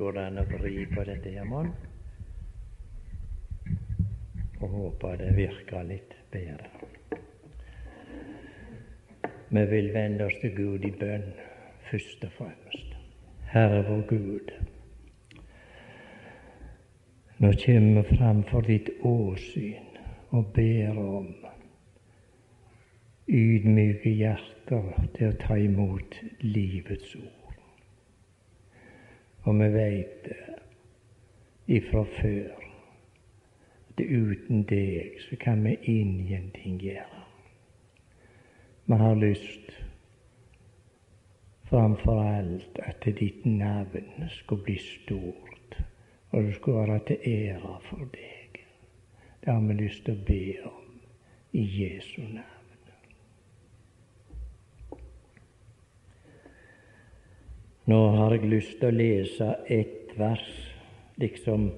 Går 0.00 0.12
det 0.16 0.22
an 0.30 0.40
å 0.40 0.42
vri 0.48 0.86
på 0.88 1.02
dette 1.04 1.28
her, 1.28 1.44
mon? 1.44 1.66
Og 4.64 4.70
håper 4.72 5.18
det 5.20 5.26
virker 5.36 5.82
litt 5.84 6.14
bedre. 6.32 6.70
Vi 9.50 9.64
vil 9.68 9.90
vende 9.92 10.24
oss 10.24 10.38
til 10.40 10.54
Gud 10.56 10.86
i 10.88 10.92
bønn 11.02 11.26
først 11.90 12.24
og 12.24 12.32
fremst. 12.38 12.94
Herre 13.52 13.82
vår 13.90 14.00
Gud, 14.08 14.54
nå 17.44 17.50
kommer 17.64 18.00
vi 18.00 18.16
framfor 18.22 18.64
ditt 18.70 18.88
åsyn 19.10 20.00
og 20.30 20.48
ber 20.56 21.02
om 21.02 21.28
ydmyke 23.28 24.14
hjerter 24.16 24.88
til 25.18 25.28
å 25.28 25.36
ta 25.44 25.60
imot 25.60 26.16
livets 26.46 27.12
ord. 27.20 27.39
Og 29.50 29.56
vi 29.58 29.66
veit 29.74 30.26
ifra 31.66 32.04
før 32.20 32.60
at 33.90 34.02
uten 34.04 34.60
deg 34.70 35.16
så 35.24 35.38
kan 35.42 35.64
vi 35.64 35.72
ingenting 35.90 36.76
gjøre. 36.78 37.24
Vi 38.86 38.98
har 39.00 39.18
lyst 39.18 39.72
framfor 41.72 42.22
alt 42.22 42.78
at 42.82 43.10
ditt 43.18 43.42
navn 43.46 44.30
skulle 44.36 44.68
bli 44.68 44.78
stort, 44.78 45.80
og 46.30 46.42
det 46.46 46.54
skulle 46.54 46.86
være 46.86 47.00
til 47.10 47.28
ære 47.34 47.74
for 47.88 48.06
deg. 48.14 48.62
Det 49.42 49.52
har 49.52 49.66
vi 49.66 49.80
lyst 49.82 50.04
til 50.04 50.14
å 50.14 50.24
be 50.30 50.42
om 50.70 51.02
i 51.58 51.66
Jesu 51.82 52.22
navn. 52.22 52.59
Nå 57.90 57.98
har 58.14 58.34
jeg 58.36 58.46
lyst 58.52 58.76
til 58.78 58.90
å 58.90 58.94
lese 58.94 59.46
ett 59.72 60.12
vers, 60.20 60.46
liksom 61.18 61.70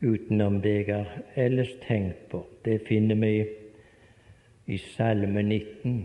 utenom 0.00 0.56
det 0.64 0.72
jeg 0.80 0.88
har 0.88 1.10
ellers 1.38 1.74
tenkt 1.84 2.24
på. 2.32 2.40
Det 2.64 2.80
finner 2.88 3.18
vi 3.20 3.32
i 4.74 4.78
Salme 4.96 5.44
19. 5.44 6.00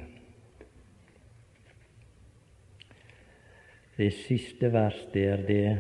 Det 3.98 4.12
siste 4.20 4.70
vers 4.74 5.02
der, 5.16 5.46
det, 5.48 5.78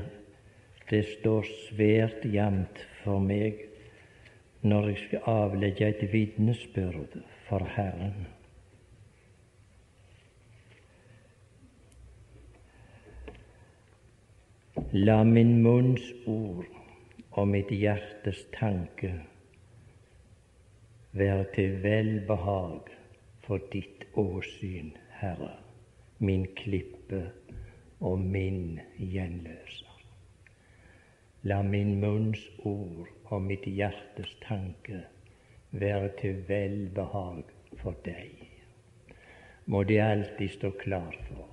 det 0.90 1.06
står 1.12 1.50
svært 1.68 2.26
jevnt 2.26 2.86
for 3.04 3.22
meg 3.22 3.68
når 4.64 4.94
jeg 4.94 5.04
skal 5.08 5.34
avlegge 5.36 5.92
et 5.92 6.08
vitnesbyrd 6.14 7.20
for 7.50 7.70
Herren. 7.76 8.24
La 14.96 15.24
min 15.24 15.64
munns 15.64 16.04
ord 16.30 16.68
og 17.32 17.48
mitt 17.50 17.72
hjertes 17.74 18.44
tanke 18.54 19.10
være 21.18 21.48
til 21.56 21.80
velbehag 21.82 22.92
for 23.42 23.64
ditt 23.72 24.04
åsyn, 24.14 24.92
Herre, 25.18 25.56
min 26.20 26.46
klippe 26.60 27.24
og 28.06 28.22
min 28.36 28.78
gjenløser. 29.00 29.98
La 31.42 31.64
min 31.66 31.96
munns 32.04 32.46
ord 32.62 33.10
og 33.32 33.42
mitt 33.48 33.66
hjertes 33.66 34.38
tanke 34.46 35.02
være 35.72 36.14
til 36.22 36.46
velbehag 36.54 37.42
for 37.82 37.98
deg. 38.06 38.46
Må 39.66 39.82
det 39.90 40.04
alltid 40.06 40.54
stå 40.60 40.76
klart 40.86 41.18
for 41.32 41.53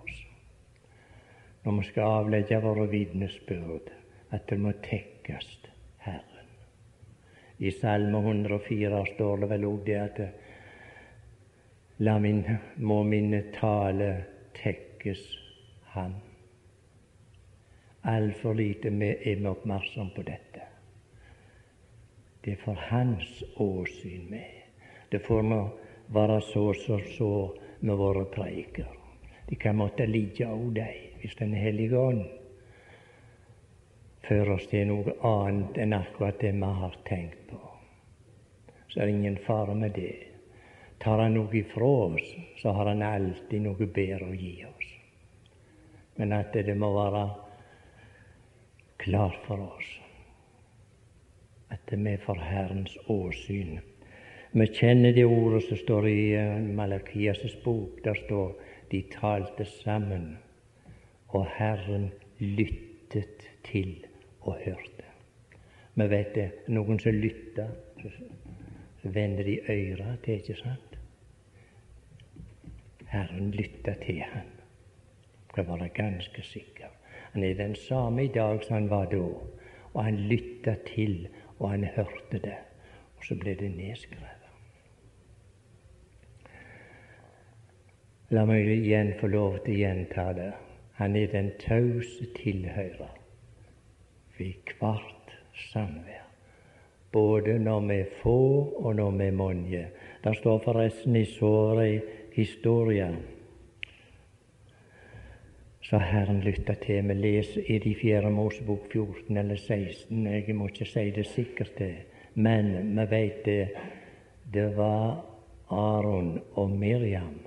når 1.64 1.76
vi 1.78 1.86
skal 1.90 2.20
avlegge 2.20 2.60
våre 2.62 2.86
vitnesbyrd, 2.88 3.90
at 4.30 4.46
det 4.48 4.58
må 4.60 4.72
tekkes 4.84 5.48
Herren. 6.04 6.48
I 7.58 7.70
Salme 7.76 8.22
104 8.24 9.02
står 9.14 9.42
det 9.42 9.50
vel 9.50 9.66
òg 9.68 9.82
det 9.84 9.98
at 10.00 10.22
La 12.00 12.18
min, 12.18 12.40
må 12.76 13.02
min 13.04 13.34
tale 13.52 14.24
tekkes 14.56 15.20
Han. 15.92 16.14
Altfor 18.08 18.54
lite 18.56 18.88
vi 18.88 19.10
er 19.10 19.36
vi 19.36 19.50
oppmerksom 19.50 20.14
på 20.16 20.24
dette. 20.24 20.64
Det 22.40 22.54
er 22.54 22.62
for 22.64 22.80
Hans 22.88 23.42
åsyn 23.60 24.30
vi 24.30 24.40
Det 25.12 25.20
får 25.26 25.42
nå 25.42 25.60
være 26.08 26.40
så 26.40 26.72
så 26.72 26.98
så 27.18 27.56
med 27.80 27.96
våre 27.96 28.24
preiker. 28.24 28.88
De 29.48 29.56
kan 29.56 29.76
måtte 29.76 30.06
ligge 30.06 30.46
òg, 30.46 30.74
de 30.74 31.09
hvis 31.20 31.36
Den 31.36 31.54
hellige 31.54 31.98
ånd 31.98 32.24
fører 34.26 34.54
oss 34.54 34.66
til 34.70 34.86
noe 34.88 35.14
annet 35.26 35.78
enn 35.82 35.96
akkurat 35.96 36.40
det 36.40 36.52
vi 36.56 36.72
har 36.80 36.96
tenkt 37.08 37.40
på. 37.50 37.60
Så 38.88 39.00
er 39.00 39.06
det 39.06 39.14
ingen 39.14 39.38
fare 39.46 39.74
med 39.74 39.94
det. 39.94 40.16
Tar 41.00 41.22
han 41.22 41.34
noe 41.34 41.54
ifra 41.56 41.88
oss, 42.10 42.34
så 42.60 42.74
har 42.76 42.92
han 42.92 43.02
alltid 43.02 43.64
noe 43.64 43.86
bedre 43.86 44.28
å 44.28 44.36
gi 44.36 44.54
oss. 44.68 44.92
Men 46.18 46.34
at 46.36 46.52
det 46.52 46.76
må 46.76 46.92
være 46.94 47.24
klart 49.00 49.38
for 49.46 49.64
oss 49.70 49.90
at 51.70 51.92
er 51.92 52.18
for 52.24 52.34
Herrens 52.34 52.96
åsyn. 53.06 53.78
Vi 54.52 54.66
kjenner 54.66 55.12
det 55.14 55.24
ordet 55.24 55.62
som 55.68 55.78
står 55.78 56.08
i 56.08 56.22
Malakias 56.74 57.42
bok. 57.64 58.00
Der 58.04 58.14
står 58.14 58.56
de 58.90 59.02
talte 59.12 59.64
sammen 59.64 60.36
og 61.32 61.46
Herren 61.56 62.10
lyttet 62.38 63.50
til 63.64 64.06
og 64.40 64.56
hørte. 64.64 65.06
Vi 65.94 66.06
vet 66.10 66.34
det. 66.34 66.48
Noen 66.68 66.98
som 66.98 67.12
lytter, 67.12 67.68
så 68.00 69.12
vender 69.14 69.44
de 69.44 69.58
øyra 69.68 70.16
til, 70.24 70.40
ikke 70.40 70.56
sant? 70.58 70.96
Herren 73.10 73.50
lytter 73.50 73.94
til 74.06 74.22
han. 74.22 74.48
Skal 75.50 75.66
være 75.66 75.88
ganske 75.88 76.42
sikker. 76.42 76.90
Han 77.32 77.44
er 77.44 77.54
den 77.54 77.74
samme 77.74 78.24
i 78.24 78.32
dag 78.34 78.64
som 78.64 78.74
han 78.74 78.90
var 78.90 79.04
da. 79.10 79.22
Og 79.94 80.04
han 80.04 80.16
lytta 80.16 80.74
til, 80.94 81.28
og 81.58 81.70
han 81.70 81.84
hørte 81.84 82.38
det. 82.38 82.58
Og 83.18 83.24
så 83.24 83.34
ble 83.34 83.54
det 83.54 83.70
nedskrevet. 83.76 84.36
La 88.30 88.44
meg 88.46 88.68
igjen 88.70 89.16
få 89.18 89.26
lov 89.26 89.58
til 89.64 89.74
å 89.74 89.80
gjenta 89.80 90.28
det. 90.36 90.50
Han 91.00 91.16
er 91.16 91.26
den 91.32 91.50
tause 91.58 92.28
tilhører 92.36 93.16
ved 94.38 94.72
hvert 94.78 95.34
samvær, 95.72 96.26
både 97.12 97.58
når 97.58 97.80
vi 97.88 97.94
er 97.94 98.14
få 98.22 98.38
og 98.76 98.96
når 98.96 99.10
vi 99.10 99.24
er 99.24 99.36
mange. 99.36 99.86
Det 100.24 100.36
står 100.36 100.58
forresten 100.64 101.16
i 101.16 101.24
såre 101.24 102.00
historier 102.36 103.16
så 105.90 105.98
Herren 105.98 106.44
lytta 106.44 106.76
til. 106.78 107.08
Vi 107.08 107.14
leser 107.18 107.66
i 107.66 107.78
de 107.82 107.94
fjerde 107.98 108.30
Mosebok 108.30 108.92
14 108.92 109.36
eller 109.36 109.56
16. 109.56 110.26
Jeg 110.26 110.54
må 110.54 110.68
ikke 110.70 110.86
si 110.86 111.10
det 111.10 111.26
sikkert, 111.26 111.72
det. 111.78 111.94
men 112.34 112.94
vi 112.94 113.06
vet 113.10 113.44
det. 113.44 113.68
Det 114.54 114.76
var 114.76 115.24
Aron 115.70 116.40
og 116.54 116.70
Miriam. 116.70 117.40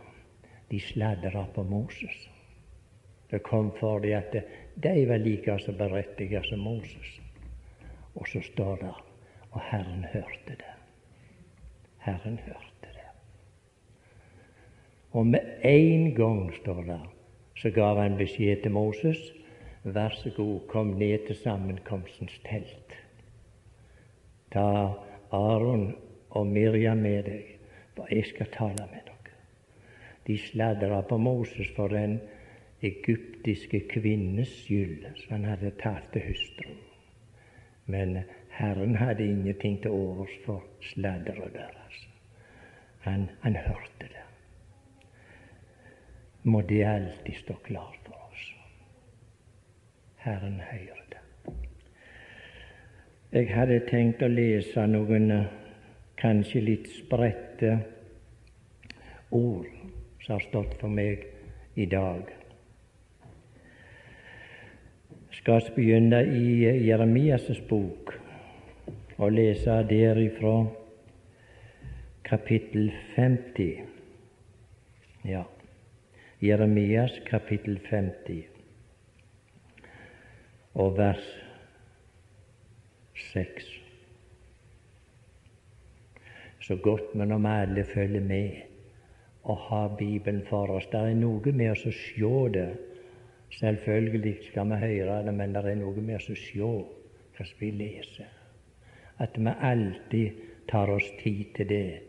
De 0.72 0.80
sladra 0.80 1.46
på 1.56 1.64
Moses. 1.64 2.33
Det 3.34 3.42
kom 3.44 3.72
for 3.80 4.00
dem 4.00 4.14
at 4.14 4.36
de 4.84 5.08
var 5.10 5.18
like 5.18 5.58
så 5.60 5.74
berettiget 5.74 6.46
som 6.46 6.60
Moses. 6.60 7.22
Og 8.16 8.28
så 8.30 8.42
står 8.46 8.76
det 8.76 8.94
og 9.52 9.62
Herren 9.62 10.06
hørte 10.14 10.58
det. 10.58 10.74
Herren 11.98 12.40
hørte 12.46 12.90
det. 12.94 13.08
Og 15.12 15.28
med 15.28 15.40
en 15.64 16.16
gang, 16.16 16.54
står 16.54 16.82
det, 16.82 17.00
så 17.56 17.70
gav 17.70 18.02
han 18.02 18.18
beskjed 18.18 18.62
til 18.62 18.72
Moses 18.72 19.34
Vær 19.84 20.10
så 20.10 20.30
god, 20.36 20.60
kom 20.68 20.88
ned 20.88 21.26
til 21.28 21.36
sammenkomstens 21.36 22.40
telt. 22.46 22.94
Ta 24.52 24.94
Aron 25.32 25.96
og 26.30 26.48
Miriam 26.48 26.98
med 27.04 27.24
deg, 27.24 27.58
for 27.96 28.08
jeg 28.08 28.30
skal 28.30 28.48
tale 28.54 28.86
med 28.94 29.04
dere. 29.10 29.34
De 30.28 30.38
sladra 30.40 31.02
på 31.02 31.18
Moses 31.18 31.68
for 31.76 31.92
den 31.92 32.22
egyptiske 32.84 33.80
kvinnes 33.90 34.50
skyld, 34.64 35.06
så 35.16 35.26
han 35.30 35.46
hadde 35.46 35.72
talt 35.84 36.12
til 36.14 36.22
hustruen. 36.28 36.78
Men 37.86 38.18
Herren 38.50 38.96
hadde 38.96 39.26
ingenting 39.26 39.82
til 39.82 39.92
overs 39.92 40.36
for 40.46 40.64
sladderet 40.82 41.54
deres. 41.54 42.08
Han, 43.00 43.30
han 43.42 43.56
hørte 43.56 44.00
det. 44.00 44.24
Må 46.44 46.62
det 46.62 46.84
alltid 46.84 47.34
stå 47.34 47.54
klart 47.64 48.00
for 48.06 48.30
oss. 48.32 48.56
Herren 50.16 50.62
hører 50.72 51.04
det. 51.10 51.54
Jeg 53.32 53.50
hadde 53.56 53.80
tenkt 53.90 54.22
å 54.22 54.28
lese 54.28 54.88
noen 54.88 55.32
kanskje 56.20 56.62
litt 56.62 56.88
spredte 56.94 57.78
ord 59.32 59.68
som 60.22 60.36
har 60.36 60.48
stått 60.48 60.78
for 60.80 60.94
meg 60.94 61.26
i 61.76 61.88
dag 61.90 62.30
skal 65.34 65.62
vi 65.62 65.76
begynne 65.76 66.22
i 66.26 66.66
Jeremias' 66.88 67.62
bok 67.70 68.14
og 69.18 69.32
lese 69.32 69.80
derifra 69.90 70.66
kapittel 72.24 72.92
50. 73.16 73.82
Ja, 75.26 75.44
Jeremias 76.42 77.20
kapittel 77.26 77.80
50 77.90 78.44
og 80.74 80.98
vers 80.98 81.26
6. 83.34 83.68
Så 86.60 86.76
godt 86.76 87.16
men 87.16 87.32
om 87.32 87.46
alle 87.46 87.84
følger 87.84 88.22
med 88.22 88.50
og 89.44 89.58
har 89.58 89.96
Bibelen 89.98 90.46
for 90.50 90.68
oss. 90.68 90.86
Det 90.92 91.00
er 91.00 91.16
noe 91.16 91.52
med 91.52 91.72
oss 91.72 91.86
å 91.86 91.92
se 91.92 92.34
det. 92.54 92.70
Selvfølgelig 93.60 94.38
skal 94.48 94.70
vi 94.70 94.80
høre 94.82 95.20
det, 95.26 95.34
men 95.34 95.54
det 95.54 95.66
er 95.66 95.78
noe 95.78 96.02
med 96.02 96.18
å 96.18 96.38
se 96.38 96.60
hva 96.64 97.46
vi 97.60 97.70
leser. 97.72 98.32
At 99.22 99.38
vi 99.38 99.54
alltid 99.70 100.42
tar 100.70 100.90
oss 100.90 101.10
tid 101.22 101.54
til 101.58 101.70
det. 101.70 102.02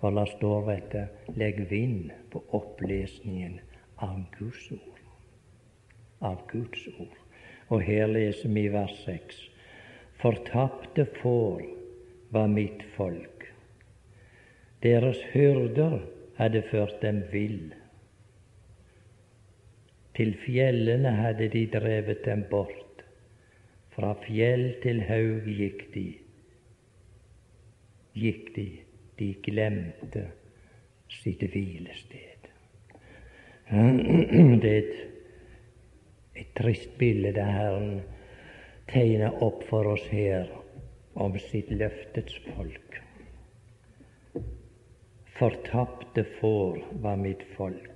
For 0.00 0.10
det 0.10 0.26
står 0.32 0.64
dette 0.66 1.02
legg 1.38 1.60
vind 1.70 2.10
på 2.32 2.42
opplesningen 2.58 3.60
av 4.02 4.24
Guds 4.38 4.64
ord. 4.74 5.02
Av 6.20 6.40
Guds 6.50 6.88
ord. 6.98 7.18
Og 7.70 7.84
her 7.86 8.10
leser 8.10 8.50
vi 8.50 8.66
vers 8.72 8.96
6. 9.04 9.38
Fortapte 10.22 11.06
får 11.20 11.62
var 12.34 12.50
mitt 12.50 12.82
folk. 12.96 13.46
Deres 14.82 15.20
hyrder 15.30 16.00
hadde 16.38 16.64
ført 16.70 16.98
dem 17.02 17.22
vill. 17.30 17.70
Til 20.16 20.34
fjellene 20.44 21.14
hadde 21.16 21.48
de 21.52 21.66
drevet 21.72 22.24
dem 22.24 22.44
bort. 22.50 23.04
Fra 23.92 24.12
fjell 24.24 24.74
til 24.82 25.02
haug 25.08 25.48
gikk 25.48 25.86
de. 25.94 26.06
Gikk 28.16 28.54
de. 28.56 28.68
De 29.18 29.28
glemte 29.44 30.26
sitt 31.20 31.42
hvilested. 31.52 32.48
Det 34.62 34.70
er 34.70 34.78
et, 34.78 34.96
et 36.36 36.50
trist 36.56 36.96
bilde 36.98 37.32
det 37.36 37.44
Herren 37.46 38.02
tegner 38.90 39.42
opp 39.44 39.62
for 39.68 39.94
oss 39.94 40.04
her 40.12 40.50
om 41.14 41.36
sitt 41.40 41.70
løftets 41.70 42.36
folk. 42.52 42.98
Fortapte 45.38 46.24
får 46.38 46.82
var 47.04 47.16
mitt 47.20 47.44
folk, 47.56 47.91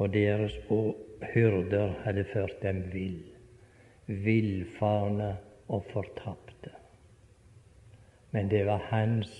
og 0.00 0.14
deres 0.14 0.54
hyrder 1.34 1.92
hadde 2.04 2.24
ført 2.32 2.62
dem 2.62 2.82
vill, 2.92 3.20
villfarne 4.06 5.34
og 5.68 5.84
fortapte. 5.92 6.72
Men 8.30 8.48
det 8.50 8.64
var 8.66 8.86
hans 8.88 9.32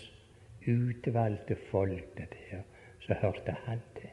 utvalgte 0.69 1.57
folk, 1.71 2.05
dette 2.19 2.37
her, 2.51 2.67
så 3.01 3.17
hørte 3.23 3.57
han 3.65 3.81
til. 3.97 4.12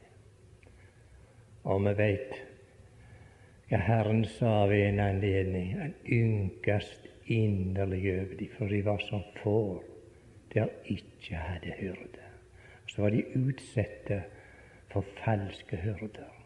Og 1.67 1.83
vi 1.83 1.93
veit 1.97 2.37
hva 3.67 3.81
Herren 3.83 4.23
sa 4.37 4.61
ved 4.71 4.85
en 4.85 5.01
anledning. 5.03 5.73
Han 5.75 5.93
ynkast 6.05 7.09
inderlig 7.27 8.05
over 8.13 8.39
dem, 8.39 8.55
for 8.55 8.71
de 8.71 8.79
var 8.85 9.03
som 9.09 9.25
får 9.43 9.83
der 10.53 10.71
ikke 10.87 11.35
hadde 11.35 11.75
hyrde 11.81 12.27
så 12.87 13.01
var 13.01 13.09
de 13.09 13.23
utsatte 13.35 14.23
for 14.91 15.05
falske 15.25 15.77
hyrder. 15.77 16.36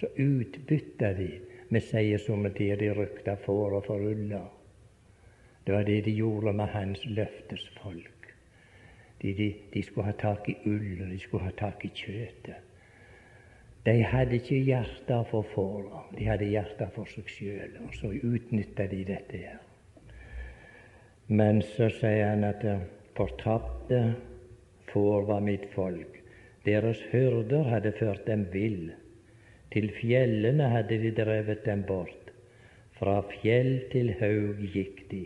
Så 0.00 0.08
utbytta 0.16 1.12
de 1.12 1.28
med 1.68 1.84
seier 1.84 2.18
somme 2.18 2.50
tider 2.56 2.80
de 2.80 2.94
rykta 2.96 3.36
for 3.44 3.76
og 3.76 3.84
forulla. 3.84 4.40
Det 5.66 5.74
var 5.74 5.84
det 5.84 6.00
de 6.06 6.14
gjorde 6.16 6.52
med 6.56 6.72
hans 6.72 7.04
løftesfolk. 7.06 8.32
De, 9.22 9.34
de, 9.34 9.54
de 9.74 9.82
skulle 9.82 10.06
ha 10.06 10.16
tak 10.16 10.48
i 10.48 10.56
ull, 10.64 11.02
og 11.02 11.10
de 11.12 11.18
skulle 11.20 11.44
ha 11.44 11.52
tak 11.56 11.84
i 11.84 11.90
kjøttet. 11.92 12.70
De 13.84 14.02
hadde 14.04 14.36
ikke 14.36 14.62
hjerte 14.64 15.18
for 15.30 15.44
fåra, 15.54 16.02
de 16.16 16.24
hadde 16.28 16.48
hjerte 16.48 16.88
for 16.94 17.08
seg 17.08 17.28
sjøl. 17.28 17.76
Og 17.84 17.92
så 17.96 18.12
utnytta 18.12 18.88
de 18.88 19.04
dette 19.08 19.42
her. 19.44 19.60
Men 21.28 21.60
så 21.62 21.90
sier 22.00 22.32
han 22.32 22.44
at 22.48 22.64
fortapte 23.16 24.00
får 24.90 25.28
var 25.28 25.44
mitt 25.44 25.68
folk. 25.76 26.18
Deres 26.64 27.00
hyrder 27.12 27.68
hadde 27.68 27.92
ført 28.00 28.26
dem 28.26 28.48
vill. 28.52 28.90
Til 29.70 29.90
fjellene 29.94 30.68
hadde 30.72 30.98
de 30.98 31.12
drevet 31.14 31.64
dem 31.66 31.84
bort. 31.86 32.32
Fra 32.98 33.20
fjell 33.30 33.86
til 33.92 34.12
haug 34.20 34.58
gikk 34.74 35.04
de. 35.10 35.24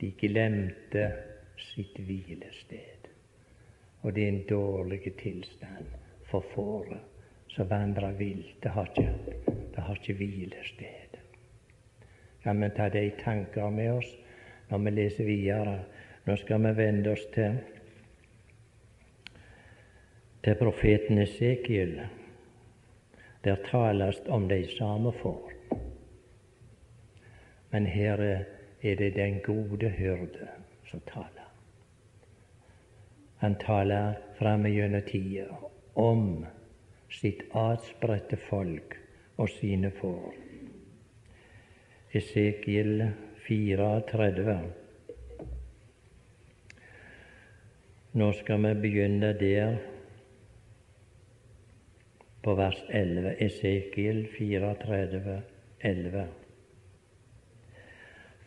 De 0.00 0.10
glemte 0.20 1.06
sitt 1.58 1.96
hvilested. 1.98 3.08
Og 4.02 4.14
det 4.14 4.24
er 4.24 4.34
en 4.34 4.44
dårlig 4.48 5.14
tilstand 5.18 5.88
for 6.30 6.44
fåret 6.54 7.00
som 7.48 7.70
vandrer 7.70 8.12
vilt. 8.18 8.54
Det 8.62 8.70
har 8.70 8.92
ikke, 8.92 9.14
det 9.74 9.82
har 9.82 9.96
ikke 9.96 10.18
hvilested. 10.20 11.18
Kan 12.42 12.62
vi 12.62 12.68
ta 12.76 12.88
de 12.88 13.10
tanker 13.24 13.70
med 13.70 13.90
oss 13.96 14.12
når 14.68 14.84
vi 14.84 14.90
leser 14.90 15.24
videre? 15.24 15.80
Nå 16.26 16.36
skal 16.36 16.62
vi 16.62 16.76
vende 16.76 17.16
oss 17.16 17.26
til 17.34 17.58
til 20.44 20.54
profeten 20.54 21.18
Esekiel, 21.18 21.98
der 23.44 23.56
tales 23.70 24.20
om 24.28 24.48
de 24.48 24.66
samme 24.78 25.12
får. 25.12 25.52
Men 27.70 27.86
her 27.86 28.44
er 28.82 28.94
det 28.94 29.14
den 29.14 29.40
gode 29.44 29.88
hyrde 29.88 30.48
som 30.90 31.00
taler. 31.00 31.48
Han 33.38 33.54
taler 33.54 34.14
framme 34.38 34.68
gjennom 34.68 35.02
tida 35.06 35.46
om 35.94 36.46
sitt 37.10 37.42
atspredte 37.54 38.36
folk 38.48 38.96
og 39.36 39.48
sine 39.48 39.90
får. 40.00 40.34
Esekiel 42.12 43.04
34. 43.46 44.58
Nå 48.18 48.32
skal 48.32 48.64
vi 48.64 48.74
begynne 48.82 49.32
der 49.38 49.78
på 52.48 52.54
vers 52.54 52.78
11, 52.88 53.34
Esekiel 53.44 54.22
34, 54.32 55.42
11. 55.84 56.22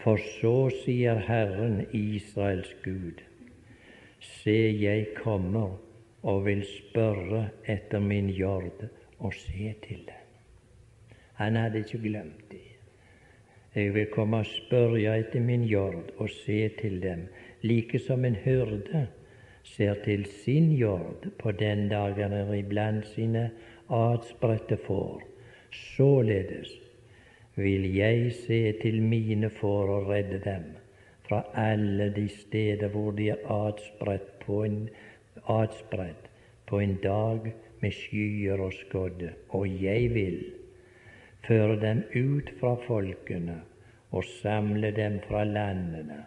For 0.02 0.18
så 0.40 0.54
sier 0.74 1.20
Herren 1.28 1.84
Israels 1.94 2.72
Gud, 2.82 3.22
se, 4.26 4.58
jeg 4.82 5.12
kommer 5.20 5.78
og 6.26 6.42
vil 6.48 6.66
spørre 6.66 7.44
etter 7.70 8.02
min 8.02 8.34
jord 8.34 8.88
og 9.20 9.38
se 9.38 9.70
til 9.86 10.02
den. 10.10 10.26
Han 11.38 11.62
hadde 11.62 11.86
ikke 11.86 12.02
glemt 12.02 12.50
det. 12.50 12.66
Jeg 13.76 13.94
vil 13.94 14.10
komme 14.18 14.42
og 14.42 14.50
spørre 14.50 15.20
etter 15.20 15.46
min 15.46 15.70
jord 15.70 16.10
og 16.18 16.30
se 16.42 16.72
til 16.82 16.98
dem, 17.06 17.28
like 17.62 18.02
som 18.02 18.26
en 18.26 18.42
hyrde 18.50 19.08
ser 19.64 19.94
til 20.04 20.26
sin 20.26 20.72
jord 20.72 21.28
på 21.40 21.52
den 21.52 21.90
dagen 21.90 22.34
er 22.34 22.54
iblant 22.54 23.08
sine 23.08 23.50
adspredte 23.92 24.78
får. 24.78 25.22
Således 25.72 26.72
vil 27.56 27.96
jeg 27.96 28.32
se 28.34 28.72
til 28.82 29.02
mine 29.04 29.50
får 29.50 29.90
og 29.96 30.08
redde 30.10 30.40
dem 30.46 30.64
fra 31.28 31.44
alle 31.56 32.10
de 32.16 32.28
steder 32.30 32.88
hvor 32.88 33.12
de 33.12 33.30
er 33.30 33.44
atspredt 33.52 34.40
på 34.46 34.64
en, 34.64 34.90
atspredt 35.48 36.30
på 36.68 36.80
en 36.80 36.96
dag 37.04 37.54
med 37.82 37.92
skyer 37.92 38.60
og 38.60 38.74
skodde. 38.74 39.34
Og 39.50 39.84
jeg 39.84 40.14
vil 40.14 40.40
føre 41.48 41.80
dem 41.82 42.04
ut 42.16 42.52
fra 42.60 42.76
folkene 42.88 43.62
og 44.12 44.24
samle 44.24 44.92
dem 44.96 45.20
fra 45.28 45.44
landene 45.44 46.26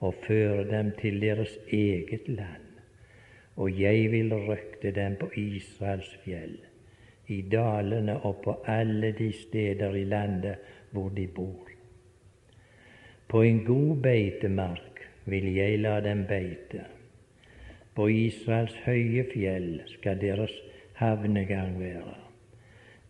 og 0.00 0.14
føre 0.26 0.68
dem 0.70 0.92
til 1.00 1.20
deres 1.22 1.58
eget 1.68 2.28
land. 2.28 2.70
Og 3.56 3.80
jeg 3.80 4.10
vil 4.10 4.34
røkte 4.34 4.90
dem 4.90 5.16
på 5.20 5.30
Israels 5.38 6.16
fjell 6.24 6.58
i 7.26 7.40
dalene 7.42 8.18
og 8.20 8.40
på 8.44 8.56
alle 8.66 9.12
de 9.12 9.32
steder 9.32 9.94
i 9.94 10.04
landet 10.04 10.56
hvor 10.90 11.08
de 11.08 11.26
bor. 11.26 11.70
På 13.28 13.42
en 13.42 13.64
god 13.64 13.96
beitemark 14.02 15.00
vil 15.24 15.54
jeg 15.54 15.78
la 15.78 16.00
dem 16.00 16.26
beite. 16.28 16.84
På 17.94 18.08
Israels 18.08 18.76
høye 18.84 19.24
fjell 19.32 19.80
skal 19.86 20.20
deres 20.20 20.52
havnegang 20.94 21.78
være. 21.80 22.14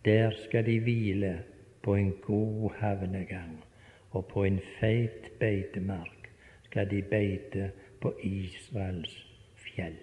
Der 0.05 0.31
skal 0.45 0.65
de 0.65 0.79
hvile 0.79 1.39
på 1.83 1.95
en 1.95 2.13
god 2.21 2.71
havnegang, 2.79 3.63
og 4.11 4.25
på 4.25 4.43
en 4.43 4.59
feit 4.79 5.31
beitemark 5.39 6.29
skal 6.63 6.89
de 6.91 7.01
beite 7.01 7.71
på 8.01 8.13
Israels 8.23 9.17
fjell. 9.55 9.99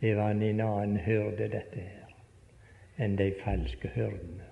Det 0.00 0.16
var 0.16 0.30
en 0.30 0.60
annen 0.60 0.96
hørte 0.96 1.48
dette 1.48 1.80
her 1.80 1.99
enn 3.00 3.16
de 3.16 3.30
falske 3.40 3.88
hyrdene. 3.94 4.46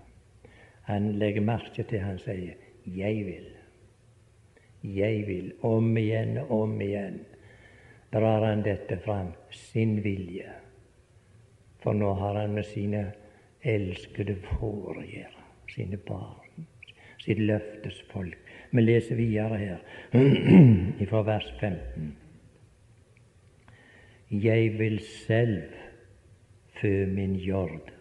Han 0.89 1.13
legger 1.21 1.45
merke 1.45 1.85
til 1.85 2.01
han 2.01 2.19
sier 2.19 2.55
'jeg 2.85 3.25
vil'. 3.27 3.55
Jeg 4.83 5.27
vil. 5.27 5.53
Om 5.63 5.97
igjen 5.97 6.39
og 6.39 6.51
om 6.63 6.81
igjen 6.81 7.21
drar 8.13 8.47
han 8.47 8.63
dette 8.63 8.99
fram. 9.05 9.33
Sin 9.51 10.05
vilje. 10.05 10.53
For 11.83 11.93
nå 11.93 12.15
har 12.15 12.41
han 12.41 12.55
med 12.55 12.65
sine 12.65 13.13
elskede 13.63 14.37
får. 14.37 15.05
Sine 15.69 15.97
barn. 15.97 16.67
Sitt 17.19 17.39
løftesfolk. 17.39 18.39
Vi 18.71 18.81
leser 18.81 19.17
videre 19.17 19.59
her, 19.59 19.79
fra 21.11 21.23
vers 21.23 21.53
15. 21.61 22.17
Jeg 24.31 24.79
vil 24.79 24.99
selv 25.01 25.63
fø 26.81 27.07
min 27.07 27.37
jord 27.37 27.98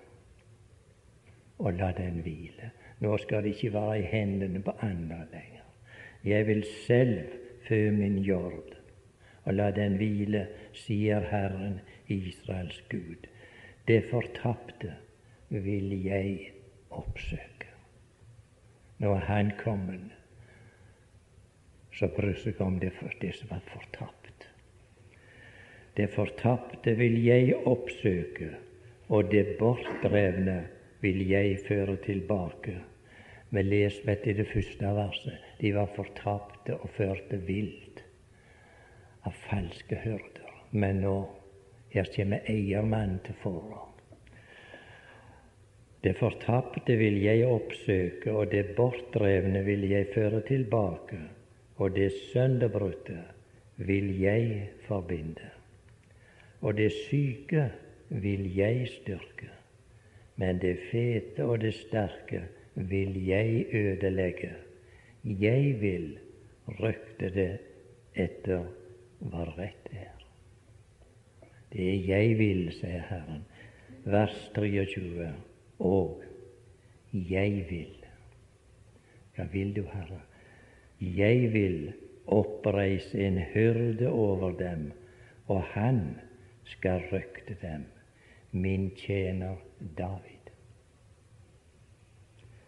og 1.57 1.73
la 1.73 1.91
den 1.97 2.21
hvile. 2.21 2.71
Nå 2.99 3.17
skal 3.17 3.43
det 3.43 3.55
ikke 3.55 3.73
være 3.73 3.99
i 3.99 4.09
hendene 4.11 4.61
på 4.63 4.73
andre 4.81 5.25
lenger. 5.31 5.65
Jeg 6.23 6.47
vil 6.47 6.63
selv 6.87 7.19
fø 7.67 7.91
min 7.91 8.17
jord 8.17 8.77
og 9.45 9.53
la 9.53 9.71
den 9.71 9.95
hvile, 9.95 10.47
sier 10.75 11.23
Herren 11.31 11.79
Israels 12.11 12.81
Gud. 12.89 13.27
Det 13.87 14.01
fortapte 14.09 14.91
vil 15.49 15.93
jeg 16.03 16.51
oppsøke. 16.91 17.71
Nå 18.99 19.13
er 19.13 19.25
Han 19.29 19.51
kommet, 19.59 20.11
så 21.93 22.07
bryr 22.07 22.35
seg 22.41 22.59
om 22.61 22.79
det, 22.79 22.91
som 23.33 23.49
var 23.49 23.63
fortapt. 23.71 24.49
Det 25.97 26.09
fortapte 26.13 26.97
vil 26.97 27.23
jeg 27.23 27.55
oppsøke, 27.65 28.51
og 29.09 29.31
det 29.31 29.55
bortdrevne 29.59 30.57
vil 31.01 31.23
jeg 31.29 31.59
føre 31.67 31.97
tilbake. 32.05 32.77
Vi 33.49 33.63
leser 33.63 34.05
vet 34.09 34.27
i 34.27 34.35
det 34.37 34.47
første 34.51 34.93
verset 34.97 35.43
de 35.61 35.73
var 35.73 35.89
fortapte 35.95 36.75
og 36.77 36.89
førte 36.97 37.39
vilt 37.47 38.03
av 39.25 39.35
falske 39.47 39.99
hyrder. 40.03 40.53
Men 40.71 41.01
nå 41.05 41.17
her 41.93 42.09
kommer 42.15 42.49
eiermannen 42.51 43.21
til 43.25 43.37
forrang. 43.41 43.93
Det 46.03 46.13
fortapte 46.19 46.95
vil 46.99 47.17
jeg 47.23 47.47
oppsøke, 47.47 48.31
og 48.31 48.51
det 48.51 48.75
bortdrevne 48.77 49.63
vil 49.65 49.87
jeg 49.89 50.11
føre 50.13 50.43
tilbake, 50.45 51.17
og 51.81 51.95
det 51.95 52.11
sønderbrutte 52.31 53.17
vil 53.77 54.13
jeg 54.21 54.69
forbinde. 54.85 55.49
Og 56.61 56.77
det 56.77 56.91
syke 56.93 57.69
vil 58.09 58.45
jeg 58.55 58.87
styrke, 58.93 59.49
men 60.37 60.59
det 60.61 60.77
fete 60.91 61.45
og 61.45 61.61
det 61.61 61.73
sterke 61.73 62.43
vil 62.75 63.15
jeg 63.25 63.65
ødelegge. 63.73 64.51
Jeg 65.23 65.81
vil 65.81 66.11
røkte 66.79 67.29
det 67.33 67.51
etter 68.13 68.67
hva 69.19 69.47
rett 69.57 69.89
er. 69.91 70.13
Det 71.73 71.87
er 71.93 72.05
jeg 72.07 72.37
vil, 72.37 72.67
sier 72.77 73.01
Herren. 73.09 73.43
Vers 74.05 74.37
23. 74.55 75.31
Og 75.83 76.21
jeg 77.11 77.65
vil. 77.69 77.95
Hva 79.35 79.47
vil 79.51 79.73
du, 79.75 79.83
Herre? 79.89 80.21
Jeg 81.01 81.51
vil 81.53 81.93
oppreise 82.27 83.19
en 83.25 83.37
hyrde 83.53 84.09
over 84.09 84.53
dem, 84.57 84.91
og 85.47 85.63
han 85.73 86.17
skal 86.65 87.03
røkte 87.11 87.55
dem, 87.61 87.85
min 88.51 88.89
tjener 88.97 89.57
David. 89.79 90.51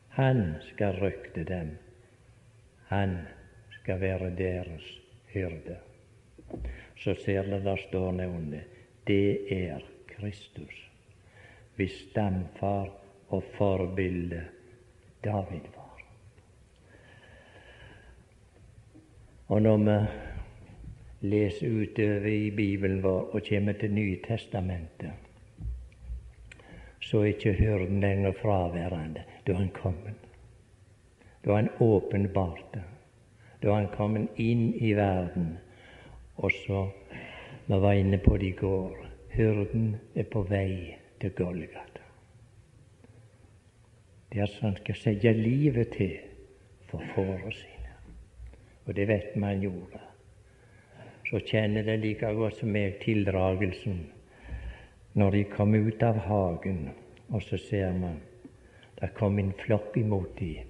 Han 0.10 0.56
skal 0.62 1.00
røkte 1.02 1.44
dem. 1.44 1.78
Han 2.88 3.18
skal 3.72 4.02
være 4.02 4.36
deres 4.38 5.02
hyrde. 5.34 5.78
Så 6.98 7.16
ser 7.26 7.44
dere 7.44 7.64
der 7.64 7.76
står 7.88 8.12
nevnet 8.12 8.64
det 9.08 9.54
er 9.54 9.80
Kristus, 10.08 10.90
hvis 11.76 11.92
stamfar 12.10 12.90
og 13.30 13.44
forbilde 13.58 14.44
David 15.24 15.66
var. 15.76 16.02
Og 19.48 19.62
når 19.62 19.78
vi 19.78 19.98
leser 21.30 21.82
utover 21.82 22.26
i 22.26 22.52
Bibelen 22.52 23.04
vår 23.04 23.34
og 23.34 23.42
kommer 23.50 23.74
til 23.74 23.94
Nytestamentet, 23.94 25.29
så 27.00 27.22
er 27.22 27.26
ikke 27.26 27.54
hyrden 27.54 28.02
lenger 28.02 28.32
fraværende. 28.42 29.24
Da 29.48 29.52
er 29.52 29.58
han 29.58 29.70
kommet. 29.74 30.16
Da 31.46 31.52
er 31.52 31.56
han 31.56 31.70
åpenbart. 31.80 32.78
Da 33.64 33.68
er 33.68 33.74
han 33.74 33.92
kommet 33.94 34.28
inn 34.36 34.74
i 34.76 34.94
verden. 34.94 35.58
Og 36.36 36.52
så 36.52 36.90
Vi 37.68 37.76
var 37.82 37.94
inne 37.94 38.18
på 38.18 38.38
det 38.38 38.48
i 38.48 38.52
går. 38.52 38.96
Hyrden 39.30 39.96
er 40.16 40.24
på 40.24 40.42
vei 40.42 40.98
til 41.22 41.32
Golgata. 41.32 42.02
Der 44.34 44.58
han 44.62 44.76
skal 44.76 44.96
sette 44.96 45.34
livet 45.34 45.88
til 45.88 46.18
for 46.90 47.04
fårene 47.16 47.52
sine. 47.54 47.94
Og 48.86 48.96
det 48.96 49.08
vet 49.08 49.44
han 49.44 49.62
gjorde. 49.62 50.00
Så 51.30 51.40
kjenner 51.46 51.84
det 51.84 52.00
like 52.00 52.26
godt 52.26 52.58
som 52.58 52.70
meg 52.74 52.98
tildragelsen 53.04 54.08
når 55.14 55.32
de 55.32 55.44
kom 55.44 55.76
ut 55.76 56.04
av 56.04 56.18
hagen, 56.26 56.90
og 57.30 57.44
så 57.44 57.58
ser 57.58 57.94
man 57.94 58.20
det 59.00 59.14
kom 59.16 59.40
en 59.40 59.54
flokk 59.56 59.96
imot 59.98 60.34
dem 60.40 60.68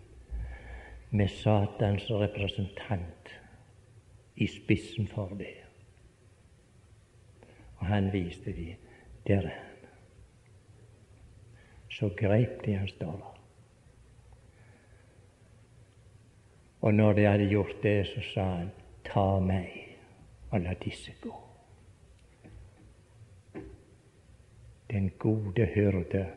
med 1.09 1.31
Satans 1.33 2.05
representant 2.11 3.31
i 4.35 4.47
spissen 4.47 5.07
for 5.09 5.33
det. 5.39 5.55
Og 7.79 7.87
han 7.89 8.11
viste 8.13 8.53
dem 8.53 8.75
der 9.27 9.49
er 9.49 9.49
han. 9.49 9.65
Så 11.89 12.09
grep 12.17 12.65
de 12.65 12.77
hans 12.77 12.93
dollar. 13.01 13.35
Og 16.81 16.93
når 16.93 17.13
de 17.13 17.25
hadde 17.25 17.49
gjort 17.49 17.83
det, 17.83 18.07
så 18.07 18.21
sa 18.33 18.43
han, 18.43 18.71
ta 19.03 19.39
meg 19.39 19.97
og 20.51 20.61
la 20.61 20.73
disse 20.79 21.11
gå. 21.21 21.48
Den 24.89 25.11
gode 25.19 25.65
hyrde 25.65 26.27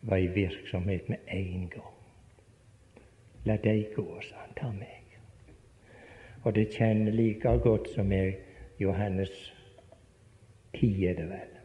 var 0.00 0.16
i 0.16 0.26
virksomhet 0.26 1.08
med 1.08 1.18
en 1.26 1.68
gang. 1.68 1.94
La 3.44 3.56
deg 3.56 3.90
gå, 3.96 4.20
sa 4.22 4.36
han. 4.44 4.54
Ta 4.56 4.70
meg. 4.70 5.16
Og 6.42 6.54
det 6.54 6.68
kjenner 6.74 7.14
like 7.14 7.56
godt 7.62 7.90
som 7.94 8.10
meg 8.10 8.38
Johannes 8.78 9.32
10, 10.74 11.06
er 11.06 11.18
det 11.18 11.26
vel. 11.30 11.58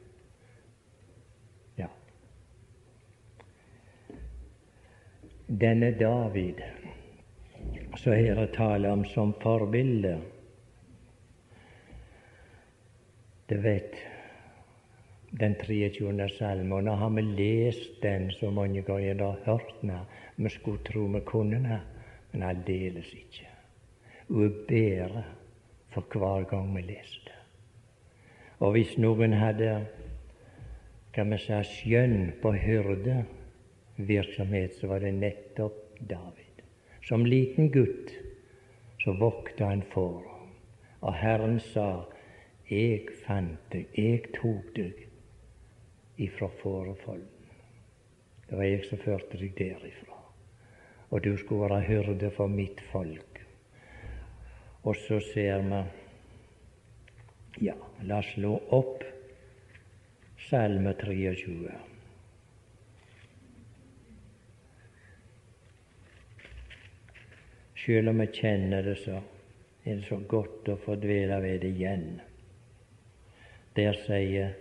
Ja. 1.77 1.89
Denne 5.47 5.91
David, 5.99 6.61
så 7.97 8.13
her 8.13 8.41
er 8.41 8.53
tale 8.53 8.91
om 8.93 9.05
som 9.05 9.33
forbilde. 9.41 10.17
Det 13.49 13.63
vet 13.63 13.97
den 15.39 15.55
23. 15.55 16.29
salmen. 16.37 16.71
Og 16.71 16.83
nå 16.83 16.95
har 16.95 17.09
vi 17.09 17.21
lest 17.21 18.03
den 18.03 18.31
så 18.31 18.51
mange 18.51 18.81
ganger 18.81 19.23
og 19.23 19.35
hørt 19.45 19.81
den. 19.81 19.91
Vi 20.35 20.49
skulle 20.49 20.83
tro 20.83 21.05
vi 21.05 21.19
kunne 21.25 21.55
den, 21.55 21.67
men 22.31 22.43
aldeles 22.43 23.13
ikke. 23.13 23.47
Hun 24.27 24.45
er 24.45 24.49
bedre 24.67 25.23
for 25.93 26.01
hver 26.11 26.43
gang 26.49 26.75
vi 26.75 26.81
leser 26.81 27.21
det. 27.25 27.33
Og 28.59 28.71
hvis 28.71 28.97
noen 28.97 29.33
hadde 29.33 29.85
kan 31.13 31.31
vi 31.31 31.37
si, 31.41 31.63
skjønn 31.63 32.31
på 32.41 32.51
hyrdevirksomhet, 32.53 34.73
så 34.77 34.87
var 34.87 34.99
det 35.01 35.13
nettopp 35.13 35.99
David. 36.09 36.43
Som 37.07 37.25
liten 37.25 37.71
gutt 37.71 38.11
så 39.01 39.11
vokta 39.17 39.65
han 39.71 39.83
får. 39.93 40.23
Og 41.01 41.13
Herren 41.13 41.59
sa, 41.61 42.03
jeg 42.69 43.07
fant 43.23 43.59
deg, 43.71 43.85
jeg 43.95 44.23
tok 44.35 44.75
deg 44.75 45.06
ifra 46.17 46.49
fårefolden. 46.61 47.27
Det 48.49 48.55
var 48.55 48.63
jeg 48.63 48.85
som 48.87 48.99
førte 49.01 49.37
deg 49.37 49.55
derifra. 49.57 50.15
Og 51.09 51.23
du 51.23 51.33
skulle 51.37 51.67
være 51.67 51.87
hyrde 51.87 52.31
for 52.35 52.51
mitt 52.51 52.81
folk. 52.91 53.41
Og 54.83 54.95
så 54.95 55.19
ser 55.33 55.63
vi 55.67 55.83
Ja, 57.65 57.73
la 58.05 58.19
oss 58.21 58.33
slå 58.35 58.51
opp 58.69 59.03
Salme 60.47 60.93
23. 60.93 61.71
Selv 67.85 68.09
om 68.09 68.21
vi 68.21 68.27
kjenner 68.27 68.85
det, 68.85 68.95
så 69.01 69.17
er 69.83 69.97
det 69.97 70.05
så 70.05 70.19
godt 70.29 70.69
å 70.69 70.77
få 70.83 70.95
dvele 71.01 71.41
ved 71.41 71.65
det 71.65 71.73
igjen. 71.73 72.07
Der 73.75 73.97
sier 74.05 74.53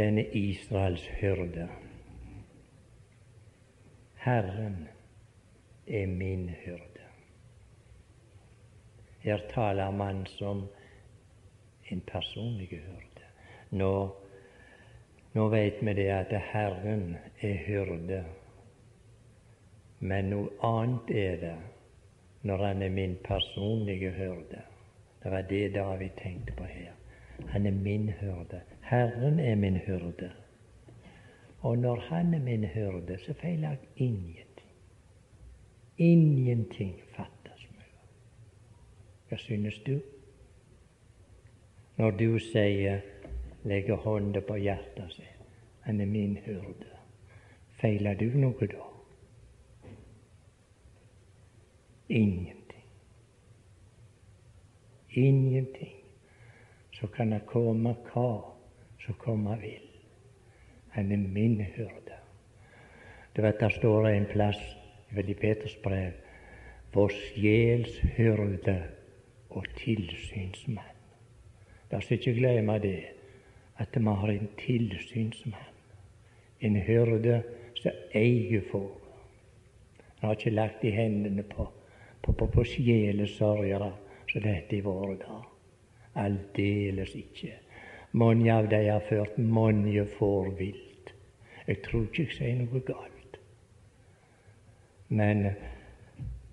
denne 0.00 0.24
Israels 0.32 1.06
hyrde. 1.20 1.68
Herren 4.14 4.88
er 5.86 6.06
min 6.06 6.48
hyrde. 6.48 7.04
Her 9.18 9.40
taler 9.54 9.90
man 9.90 10.26
som 10.26 10.68
en 11.90 12.00
personlig 12.00 12.68
hyrde. 12.68 13.26
Nå, 13.70 14.16
nå 15.32 15.48
vet 15.48 15.82
vi 15.84 15.94
det 15.94 16.08
at 16.14 16.32
Herren 16.52 17.16
er 17.40 17.58
hyrde, 17.66 18.22
men 20.00 20.32
noe 20.32 20.48
annet 20.64 21.12
er 21.12 21.36
det 21.44 21.58
når 22.42 22.64
Han 22.64 22.82
er 22.82 22.88
min 22.88 23.18
personlige 23.24 24.10
hyrde. 24.16 24.62
Det 25.22 25.32
var 25.32 25.42
det 25.42 25.74
David 25.74 26.16
tenkte 26.16 26.52
på 26.56 26.64
her. 26.64 26.99
Han 27.48 27.66
er 27.66 27.70
min 27.70 28.08
hyrde. 28.08 28.60
Herren 28.82 29.38
er 29.40 29.54
min 29.54 29.76
hyrde. 29.76 30.32
Og 31.60 31.78
når 31.78 32.00
Han 32.00 32.34
er 32.34 32.38
min 32.38 32.64
hyrde, 32.64 33.18
så 33.18 33.32
feiler 33.34 33.68
jeg 33.68 33.78
ingenting. 33.96 34.46
Ingenting 35.98 37.00
fattes 37.16 37.66
meg. 37.76 37.90
Hva 39.28 39.36
synes 39.36 39.78
du? 39.86 40.00
Når 41.96 42.10
du 42.10 42.38
sier, 42.38 43.00
legger 43.64 43.96
hånda 43.96 44.40
på 44.40 44.56
hjertet 44.56 45.12
sitt, 45.12 45.36
han 45.84 46.00
er 46.00 46.08
min 46.08 46.38
hyrde, 46.46 46.88
feiler 47.80 48.16
du 48.16 48.30
noe 48.40 48.66
da? 48.72 48.86
Ingenting. 52.08 52.86
Ingenting. 55.10 55.99
Så 57.00 57.08
kan 57.08 57.30
det 57.32 57.46
komme 57.48 57.94
hva 58.10 58.30
som 59.00 59.16
komme 59.18 59.56
vil. 59.60 59.86
Han 60.90 61.12
er 61.12 61.16
min 61.16 61.60
hyrde. 61.60 62.18
Du 63.36 63.42
vet, 63.42 63.60
det 63.60 63.72
står 63.72 64.08
en 64.08 64.26
plass 64.26 64.60
i 65.16 65.34
Peters 65.34 65.76
brev 65.82 66.12
vår 66.92 67.12
sjels 67.14 67.98
hyrde 68.16 68.76
og 69.50 69.66
tilsynsmann. 69.78 70.96
La 71.90 71.98
oss 71.98 72.10
ikke 72.14 72.34
glemme 72.38 72.78
det, 72.82 73.02
at 73.78 73.94
vi 73.96 74.14
har 74.22 74.32
en 74.32 74.50
tilsynsmann, 74.58 75.76
en 76.60 76.76
hyrde 76.86 77.40
som 77.78 78.02
eier 78.14 78.66
får. 78.70 78.90
Han 80.20 80.28
har 80.28 80.36
ikke 80.36 80.54
lagt 80.54 80.84
i 80.84 80.94
hendene 80.94 81.42
på, 81.42 81.70
på, 82.22 82.32
på, 82.32 82.46
på 82.46 82.66
sjelesørgere 82.74 83.92
som 84.30 84.44
dette 84.44 84.76
i 84.76 84.84
våre 84.84 85.16
dager. 85.22 85.49
Aldeles 86.14 87.14
ikke. 87.14 87.54
Mange 88.12 88.50
av 88.52 88.68
dem 88.70 88.88
har 88.88 89.04
ført 89.06 89.38
mange 89.38 90.06
får 90.18 90.50
vilt. 90.58 91.12
Jeg 91.66 91.82
tror 91.86 92.06
ikke 92.08 92.24
jeg 92.24 92.36
sier 92.36 92.56
noe 92.58 92.82
galt. 92.86 93.38
Men 95.10 95.44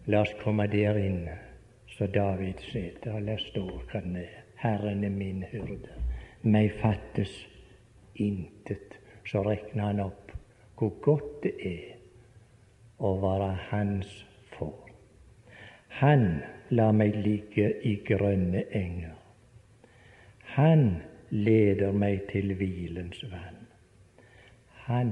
la 0.05 0.21
oss 0.21 0.33
komme 0.43 0.67
der 0.69 0.97
inne, 1.01 1.37
så 1.89 2.05
David 2.13 2.61
sitter, 2.69 3.17
og 3.17 3.25
la 3.25 3.37
stå 3.41 3.65
hva 3.89 4.01
den 4.05 4.19
er. 4.21 4.43
Herren 4.61 5.03
er 5.05 5.13
min 5.13 5.43
hyrde. 5.51 5.93
Meg 6.43 6.73
fattes 6.81 7.33
intet. 8.15 8.97
Så 9.27 9.41
regner 9.43 9.89
han 9.89 9.99
opp 10.05 10.31
hvor 10.77 10.93
godt 11.03 11.41
det 11.43 11.53
er 11.65 11.97
å 13.03 13.15
være 13.21 13.49
hans 13.71 14.13
får. 14.53 14.91
Han 15.99 16.27
lar 16.69 16.93
meg 16.93 17.17
ligge 17.25 17.71
i 17.85 17.97
grønne 18.05 18.63
enger. 18.77 19.16
Han 20.57 21.03
leder 21.29 21.91
meg 21.93 22.23
til 22.31 22.55
hvilens 22.57 23.19
vann. 23.29 23.57
Han 24.87 25.11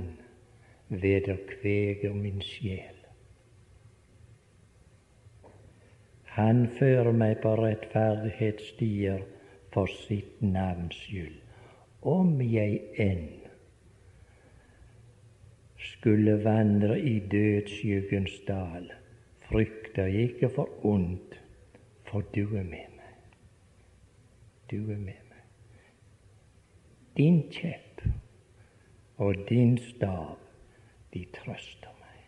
vederkveger 0.90 2.16
min 2.18 2.40
sjel. 2.42 2.96
Han 6.34 6.64
fører 6.80 7.14
meg 7.14 7.44
på 7.44 7.52
rettferdighetsstier 7.60 9.22
for 9.76 9.92
sitt 10.08 10.42
navns 10.42 10.98
skyld. 11.04 11.36
Om 12.02 12.42
jeg 12.42 12.80
enn 13.06 13.28
skulle 15.92 16.40
vandre 16.42 16.98
i 16.98 17.20
dødsskyggens 17.36 18.40
dal, 18.50 18.90
frykter 19.46 20.10
jeg 20.10 20.32
ikke 20.32 20.50
for 20.58 20.90
ondt, 20.96 21.38
for 22.10 22.26
du 22.34 22.48
er 22.48 22.66
med 22.66 22.98
meg. 22.98 23.14
Du 24.74 24.80
er 24.82 24.98
med 24.98 25.14
meg. 25.14 25.25
Din 27.18 27.44
kjepp 27.52 28.02
og 29.18 29.36
din 29.50 29.78
stav, 29.78 30.36
de 31.14 31.22
trøster 31.32 31.94
meg. 32.02 32.26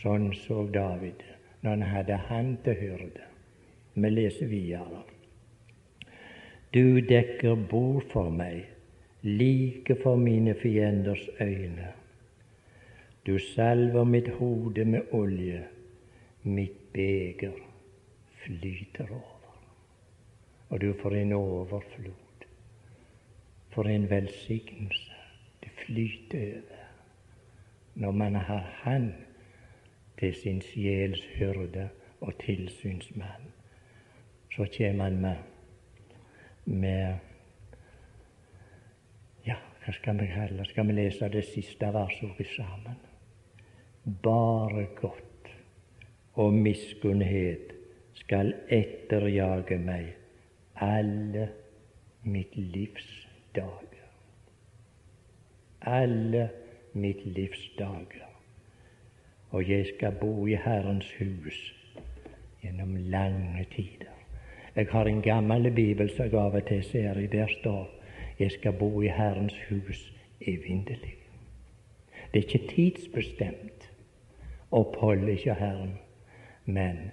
Sånn 0.00 0.30
så 0.46 0.62
David 0.72 1.20
når 1.60 1.70
han 1.70 1.84
hadde 1.90 2.18
han 2.30 2.50
til 2.64 2.80
hyrde. 2.80 3.28
Vi 3.96 4.12
leser 4.14 4.48
videre. 4.48 5.02
Du 6.72 7.00
dekker 7.04 7.54
bord 7.68 8.08
for 8.12 8.32
meg, 8.32 8.64
like 9.22 10.00
for 10.02 10.16
mine 10.16 10.56
fienders 10.56 11.28
øyne. 11.40 11.92
Du 13.26 13.38
salver 13.52 14.04
mitt 14.04 14.28
hode 14.40 14.84
med 14.84 15.12
olje, 15.12 15.64
mitt 16.42 16.92
beger 16.92 17.56
flyter 18.44 19.10
over. 19.10 19.35
Og 20.68 20.80
du 20.80 20.92
får 21.02 21.14
en 21.14 21.32
overflod. 21.32 22.46
For 23.70 23.82
en 23.82 24.10
velsignelse. 24.10 25.12
Det 25.62 25.70
flyter 25.86 26.52
over 26.52 26.76
når 27.96 28.10
man 28.10 28.34
har 28.34 28.72
Han 28.82 29.14
til 30.18 30.34
sin 30.34 30.62
sjels 30.62 31.22
hyrde 31.34 31.88
og 32.20 32.38
tilsynsmann. 32.38 33.52
Så 34.52 34.66
kommer 34.76 34.92
man 34.92 35.20
med, 35.20 35.36
med 36.64 37.14
Ja, 39.46 39.56
hva 39.84 39.92
skal 39.92 40.20
vi 40.20 40.26
kalle? 40.26 40.64
Skal 40.64 40.86
vi 40.86 40.92
lese 40.92 41.28
det 41.28 41.44
siste 41.44 41.86
verset 41.92 42.46
sammen? 42.56 42.96
Bare 44.22 44.86
godt 45.00 45.50
og 46.34 46.52
miskunnhet 46.52 47.72
skal 48.14 48.54
etterjage 48.68 49.78
meg 49.78 50.12
alle 50.80 51.48
mitt 52.22 52.56
livs 52.56 53.28
dager. 53.54 54.06
Alle 55.80 56.48
mitt 56.92 57.26
livs 57.26 57.70
dager. 57.78 58.26
Og 59.50 59.68
jeg 59.68 59.86
skal 59.96 60.12
bo 60.20 60.46
i 60.46 60.54
Herrens 60.54 61.12
hus 61.18 61.74
gjennom 62.62 62.96
lange 62.96 63.66
tider. 63.76 64.12
Jeg 64.76 64.86
har 64.90 65.04
en 65.04 65.22
gammel 65.22 65.70
bibel 65.70 66.10
som 66.10 66.26
jeg 66.26 66.34
av 66.34 66.54
og 66.54 66.66
til 66.66 66.84
ser 66.84 67.18
i. 67.18 67.26
Der 67.26 67.46
står 67.60 67.96
jeg 68.38 68.50
skal 68.52 68.72
bo 68.72 69.00
i 69.02 69.08
Herrens 69.08 69.56
hus 69.68 70.12
evinnelig. 70.40 71.16
Det 72.34 72.44
er 72.44 72.46
ikke 72.48 72.74
tidsbestemt 72.74 73.90
opphold 74.70 75.28
ikke 75.28 75.54
Herren, 75.54 75.98
men 76.64 77.10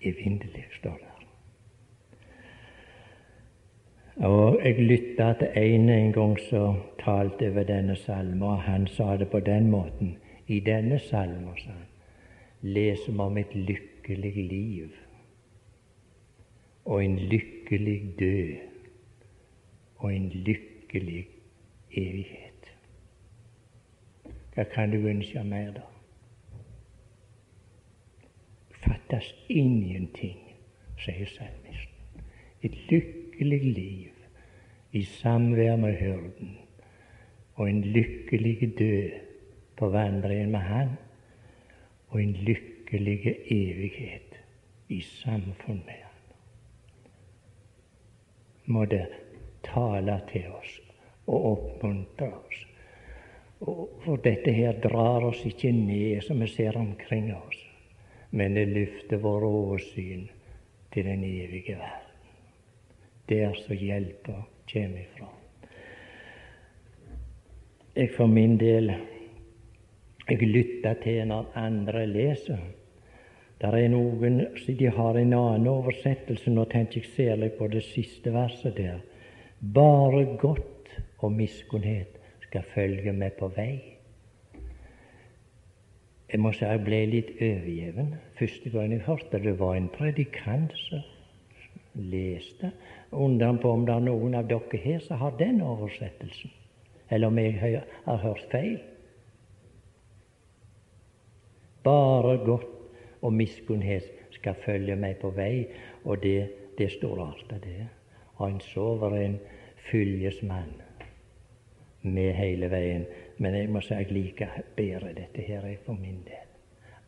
evinnelig, 0.00 0.64
står 0.78 0.96
det. 0.96 1.11
Og 4.16 4.60
Jeg 4.64 4.74
lytta 4.74 5.32
til 5.32 5.48
en 5.56 5.88
en 5.88 6.12
gang 6.12 6.40
som 6.40 6.76
talte 6.98 7.48
over 7.50 7.62
denne 7.62 7.96
salmen, 7.96 8.42
og 8.42 8.62
han 8.62 8.86
sa 8.86 9.16
det 9.16 9.30
på 9.30 9.40
den 9.40 9.70
måten. 9.70 10.18
I 10.46 10.60
denne 10.60 10.98
salmen, 10.98 11.56
sa 11.56 11.70
han, 11.70 11.86
leser 12.62 13.12
vi 13.12 13.18
om 13.18 13.38
et 13.38 13.54
lykkelig 13.54 14.34
liv 14.36 14.88
og 16.84 17.04
en 17.04 17.18
lykkelig 17.18 18.14
død 18.18 18.56
og 19.96 20.14
en 20.14 20.28
lykkelig 20.28 21.26
evighet. 21.92 22.72
Hva 24.54 24.64
kan 24.64 24.90
du 24.90 24.96
ønske 24.96 25.44
mer, 25.44 25.72
da? 25.72 25.80
Fattes 28.84 29.34
ingenting, 29.48 30.38
sier 30.98 31.26
salmisten. 31.26 31.88
Et 32.62 32.76
lykkelig 32.90 33.21
lykkelig 33.42 33.74
liv 33.74 34.10
i 34.92 35.02
samvær 35.04 35.76
med 35.76 35.96
hyrden 35.96 36.56
og 37.54 37.70
en 37.70 37.80
lykkelig 37.82 38.78
død 38.78 39.10
på 39.76 39.88
vandringen 39.88 40.50
med 40.50 40.60
Han 40.60 40.88
og 42.08 42.22
en 42.22 42.32
lykkelig 42.32 43.36
evighet 43.50 44.38
i 44.88 45.00
samfunn 45.00 45.82
med 45.86 45.98
Han. 46.02 46.20
Må 48.64 48.84
det 48.84 49.06
tale 49.64 50.20
til 50.32 50.46
oss 50.52 50.80
og 51.26 51.46
oppmuntre 51.52 52.28
oss. 52.28 52.66
For 54.04 54.16
dette 54.16 54.52
her 54.52 54.80
drar 54.82 55.24
oss 55.24 55.44
ikke 55.46 55.72
ned 55.72 56.22
som 56.26 56.40
vi 56.40 56.46
ser 56.50 56.76
omkring 56.76 57.34
oss, 57.34 57.58
men 58.30 58.54
det 58.54 58.68
løfter 58.68 59.22
vår 59.22 59.44
åsyn 59.44 60.26
til 60.92 61.04
den 61.04 61.24
evige 61.24 61.78
verden 61.78 62.11
der 63.28 63.54
som 63.54 63.76
hjelpa 63.76 64.42
kjem 64.66 64.96
ifra. 64.96 65.28
jeg 67.94 68.10
for 68.16 68.26
min 68.26 68.56
del 68.60 68.92
jeg 70.28 70.46
lytter 70.48 70.94
til 71.02 71.26
når 71.28 71.50
andre 71.58 72.06
leser. 72.06 72.60
Det 73.60 73.68
er 73.68 73.88
noen 73.92 74.40
som 74.58 74.76
de 74.78 74.90
har 74.90 75.18
en 75.18 75.34
annen 75.36 75.68
oversettelse. 75.70 76.50
Nå 76.50 76.64
tenker 76.70 77.02
jeg 77.02 77.12
særlig 77.16 77.52
på 77.58 77.68
det 77.68 77.82
siste 77.84 78.32
verset 78.32 78.76
der. 78.76 79.02
Bare 79.74 80.24
godt 80.38 80.96
og 81.18 81.32
miskunnhet 81.32 82.18
skal 82.46 82.64
følge 82.74 83.12
med 83.12 83.36
på 83.38 83.48
vei. 83.56 83.82
Jeg 86.32 86.40
må 86.40 86.52
si 86.56 86.64
jeg 86.64 86.80
ble 86.80 87.02
litt 87.06 87.34
overgjeven 87.36 88.14
første 88.38 88.70
gang 88.72 88.94
jeg 88.94 89.04
hørte. 89.06 89.42
Det 89.42 89.58
var 89.60 89.76
en 89.76 89.90
predikant 89.92 90.72
som 90.88 91.02
leste. 91.94 92.72
Undrer 93.10 93.58
på 93.62 93.70
om 93.70 93.86
det 93.86 93.94
er 93.94 94.06
noen 94.06 94.36
av 94.38 94.48
dere 94.50 94.80
her 94.84 95.00
som 95.04 95.20
har 95.20 95.36
den 95.38 95.60
oversettelsen, 95.64 96.52
eller 97.08 97.28
om 97.28 97.38
jeg 97.38 97.82
har 98.06 98.22
hørt 98.24 98.46
feil. 98.52 98.78
Bare 101.82 102.36
godt 102.46 102.68
og 103.22 103.32
miskunnhet 103.34 104.08
skal 104.34 104.58
følge 104.64 104.96
meg 104.96 105.18
på 105.22 105.30
vei, 105.34 105.66
og 106.04 106.22
det, 106.22 106.72
det 106.78 106.90
står 106.96 107.20
alt 107.26 107.52
av 107.52 107.60
det. 107.66 107.88
Han 108.38 108.60
sover 108.64 109.18
en 109.18 109.36
fylgesmann 109.90 110.72
med 112.02 112.32
hele 112.34 112.70
veien. 112.70 113.04
Men 113.38 113.54
jeg 113.54 113.70
må 113.70 113.82
si 113.82 113.94
jeg 113.94 114.10
liker 114.14 114.62
bedre 114.76 115.12
dette 115.16 115.42
her 115.46 115.66
for 115.86 115.98
min 115.98 116.22
del. 116.26 116.48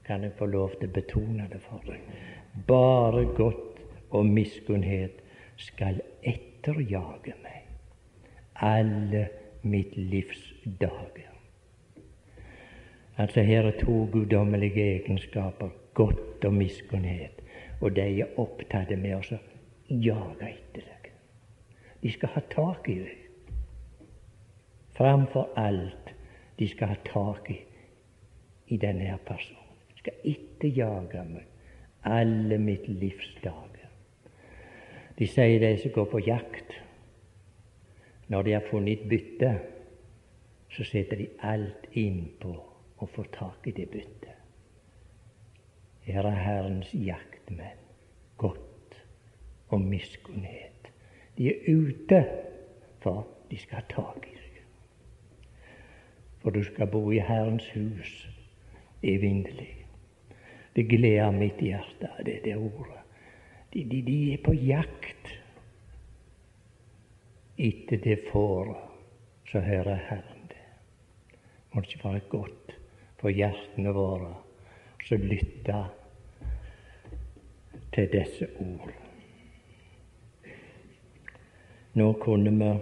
Kan 0.05 0.23
jeg 0.23 0.35
få 0.39 0.47
lov 0.51 0.75
til 0.79 0.91
å 0.91 0.95
betone 0.95 1.47
det 1.51 1.61
for 1.65 1.83
deg? 1.87 2.03
Bare 2.69 3.25
godt 3.37 3.74
og 4.15 4.27
miskunnhet 4.27 5.21
skal 5.61 6.01
etterjage 6.23 7.35
meg 7.43 7.65
alle 8.65 9.27
mitt 9.67 9.97
livs 9.97 10.43
dager. 10.81 11.33
Altså 13.17 13.43
Her 13.43 13.69
er 13.71 13.79
to 13.81 14.09
guddommelige 14.13 14.85
egenskaper, 14.97 15.69
godt 15.95 16.45
og 16.45 16.55
miskunnhet, 16.55 17.43
og 17.81 17.97
de 17.97 18.07
er 18.23 18.39
opptatt 18.39 18.91
med 18.99 19.15
å 19.19 19.39
jage 19.89 20.49
etter 20.49 20.89
deg. 20.89 21.13
De 22.03 22.11
skal 22.13 22.35
ha 22.35 22.43
tak 22.51 22.89
i 22.91 22.99
deg. 23.03 23.21
Framfor 24.95 25.51
alt 25.59 26.15
de 26.59 26.69
skal 26.71 26.95
ha 26.95 26.99
tak 27.07 27.51
i 27.51 27.61
i 28.69 28.77
denne 28.77 29.19
personen. 29.27 29.61
De 29.91 29.99
skal 29.99 30.15
etterjage 30.25 31.25
meg 31.29 31.47
alle 32.05 32.59
mitt 32.59 32.89
livs 32.89 33.35
dager. 33.45 33.74
De 35.19 35.27
sier 35.31 35.61
de 35.63 35.77
som 35.79 35.93
går 35.95 36.09
på 36.11 36.23
jakt, 36.27 36.75
når 38.29 38.43
de 38.43 38.55
har 38.57 38.69
funnet 38.71 39.09
bytte, 39.09 39.53
så 40.75 40.85
setter 40.85 41.21
de 41.21 41.29
alt 41.47 41.87
innpå 41.93 42.55
å 42.99 43.07
få 43.07 43.27
tak 43.35 43.69
i 43.71 43.75
det 43.77 43.87
byttet. 43.93 44.41
Her 46.05 46.27
er 46.29 46.41
Herrens 46.41 46.91
jaktmenn, 46.93 47.85
godt 48.37 48.99
og 49.73 49.81
miskunnhet. 49.81 50.91
De 51.39 51.49
er 51.53 51.63
ute 51.71 52.21
for 53.05 53.25
de 53.51 53.59
skal 53.61 53.81
ha 53.81 53.87
tak 53.91 54.27
i 54.29 54.35
deg. 54.35 54.59
For 56.43 56.53
du 56.53 56.61
skal 56.67 56.91
bo 56.93 57.07
i 57.13 57.23
Herrens 57.25 57.71
hus 57.73 58.13
evinnelig. 59.03 59.87
Det 60.77 60.89
gleder 60.91 61.31
mitt 61.31 61.63
hjerte, 61.63 62.11
det, 62.27 62.41
det 62.45 62.57
ordet. 62.57 63.04
De, 63.75 63.85
de, 63.85 64.03
de 64.07 64.17
er 64.33 64.39
på 64.39 64.55
jakt 64.55 65.33
etter 67.59 67.99
det 68.05 68.21
fåret, 68.29 68.79
så 69.51 69.61
hører 69.61 69.99
Herren 70.09 70.47
det. 70.49 70.63
Må 71.73 71.83
det 71.83 71.91
ikke 71.91 72.05
være 72.05 72.29
godt 72.31 72.75
for 73.19 73.35
hjertene 73.35 73.95
våre 73.95 74.31
som 75.09 75.27
lytter 75.27 75.91
til 77.95 78.11
disse 78.15 78.49
ord. 78.63 78.95
Nå 81.99 82.13
kunne 82.23 82.55
vi 82.59 82.73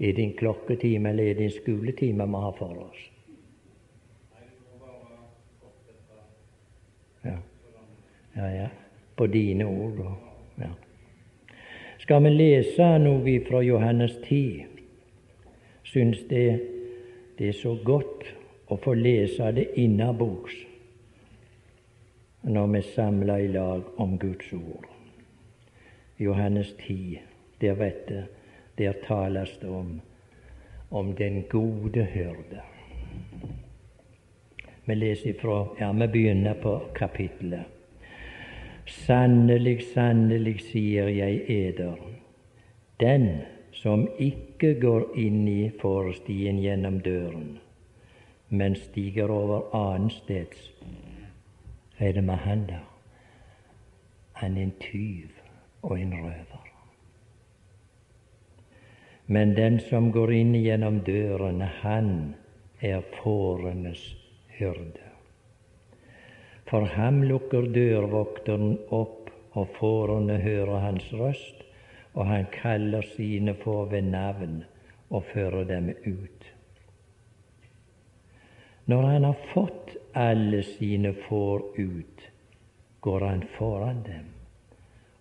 Er 0.00 0.12
det 0.16 0.22
en 0.22 0.36
klokketime 0.36 1.10
eller 1.10 1.30
er 1.30 1.34
det 1.34 1.44
en 1.44 1.50
skoletime 1.52 2.24
vi 2.26 2.38
har 2.40 2.54
for 2.56 2.78
oss? 2.86 3.00
Ja, 7.22 7.36
ja. 8.36 8.48
ja. 8.48 8.68
På 9.16 9.26
dine 9.26 9.64
ord. 9.64 10.00
Ja. 10.56 10.70
Skal 11.98 12.22
vi 12.24 12.30
lese 12.30 12.86
noe 12.98 13.36
fra 13.44 13.60
Johannes 13.62 14.16
10? 14.24 14.66
Syns 15.84 16.22
det, 16.30 16.60
det 17.38 17.48
er 17.48 17.56
så 17.58 17.74
godt 17.84 18.24
å 18.70 18.78
få 18.80 18.94
lese 18.94 19.50
det 19.52 19.66
innabords 19.80 20.54
når 22.42 22.66
vi 22.72 22.82
samler 22.94 23.44
i 23.44 23.48
lag 23.52 24.00
om 24.00 24.16
Guds 24.18 24.52
ord. 24.56 24.86
Johannes 26.20 26.72
10, 26.86 27.18
der 27.60 27.74
vet 27.74 28.08
du, 28.08 28.22
der 28.78 28.92
tales 29.04 29.58
det 29.60 29.68
om, 29.68 30.00
om 30.90 31.14
den 31.16 31.42
gode 31.52 32.04
hyrde. 32.04 32.62
Vi 34.84 34.94
leser 34.94 35.30
ifra, 35.30 35.66
ja, 35.78 35.92
vi 35.92 36.08
begynner 36.08 36.54
på 36.54 36.80
kapittelet. 36.94 37.66
Sannelig, 38.86 39.82
sannelig, 39.94 40.56
sier 40.66 41.08
jeg 41.08 41.44
eder, 41.48 41.96
den 43.00 43.26
som 43.72 44.08
ikke 44.18 44.74
går 44.80 45.12
inn 45.20 45.44
i 45.48 45.70
forstien 45.80 46.58
gjennom 46.58 46.98
døren, 47.04 47.60
men 48.48 48.74
stiger 48.76 49.30
over 49.30 49.68
annensteds, 49.76 50.72
er 51.98 52.16
det 52.16 52.24
med 52.24 52.42
han 52.46 52.66
der. 52.68 52.86
Han 54.40 54.56
er 54.56 54.62
en 54.62 54.74
tyv 54.80 55.28
og 55.82 56.00
en 56.00 56.12
røver. 56.12 56.66
Men 59.26 59.54
den 59.54 59.78
som 59.80 60.10
går 60.12 60.32
inn 60.32 60.54
gjennom 60.58 61.04
døren, 61.06 61.60
han 61.60 62.34
er 62.80 63.04
fårenes 63.20 64.02
hyrde. 64.60 65.08
For 66.70 66.86
ham 66.94 67.22
lukker 67.26 67.66
dørvokteren 67.74 68.76
opp, 68.94 69.16
og 69.58 69.72
fårene 69.80 70.36
hører 70.38 70.84
hans 70.84 71.08
røst, 71.18 71.64
og 72.14 72.28
han 72.28 72.46
kaller 72.54 73.02
sine 73.16 73.56
får 73.64 73.88
ved 73.90 74.10
navn 74.12 74.60
og 75.10 75.24
fører 75.32 75.64
dem 75.66 75.90
ut. 76.06 76.46
Når 78.86 79.02
han 79.06 79.26
har 79.26 79.42
fått 79.52 79.96
alle 80.18 80.62
sine 80.66 81.12
får 81.26 81.66
ut, 81.78 82.22
går 83.00 83.26
han 83.26 83.42
foran 83.56 84.02
dem, 84.06 84.28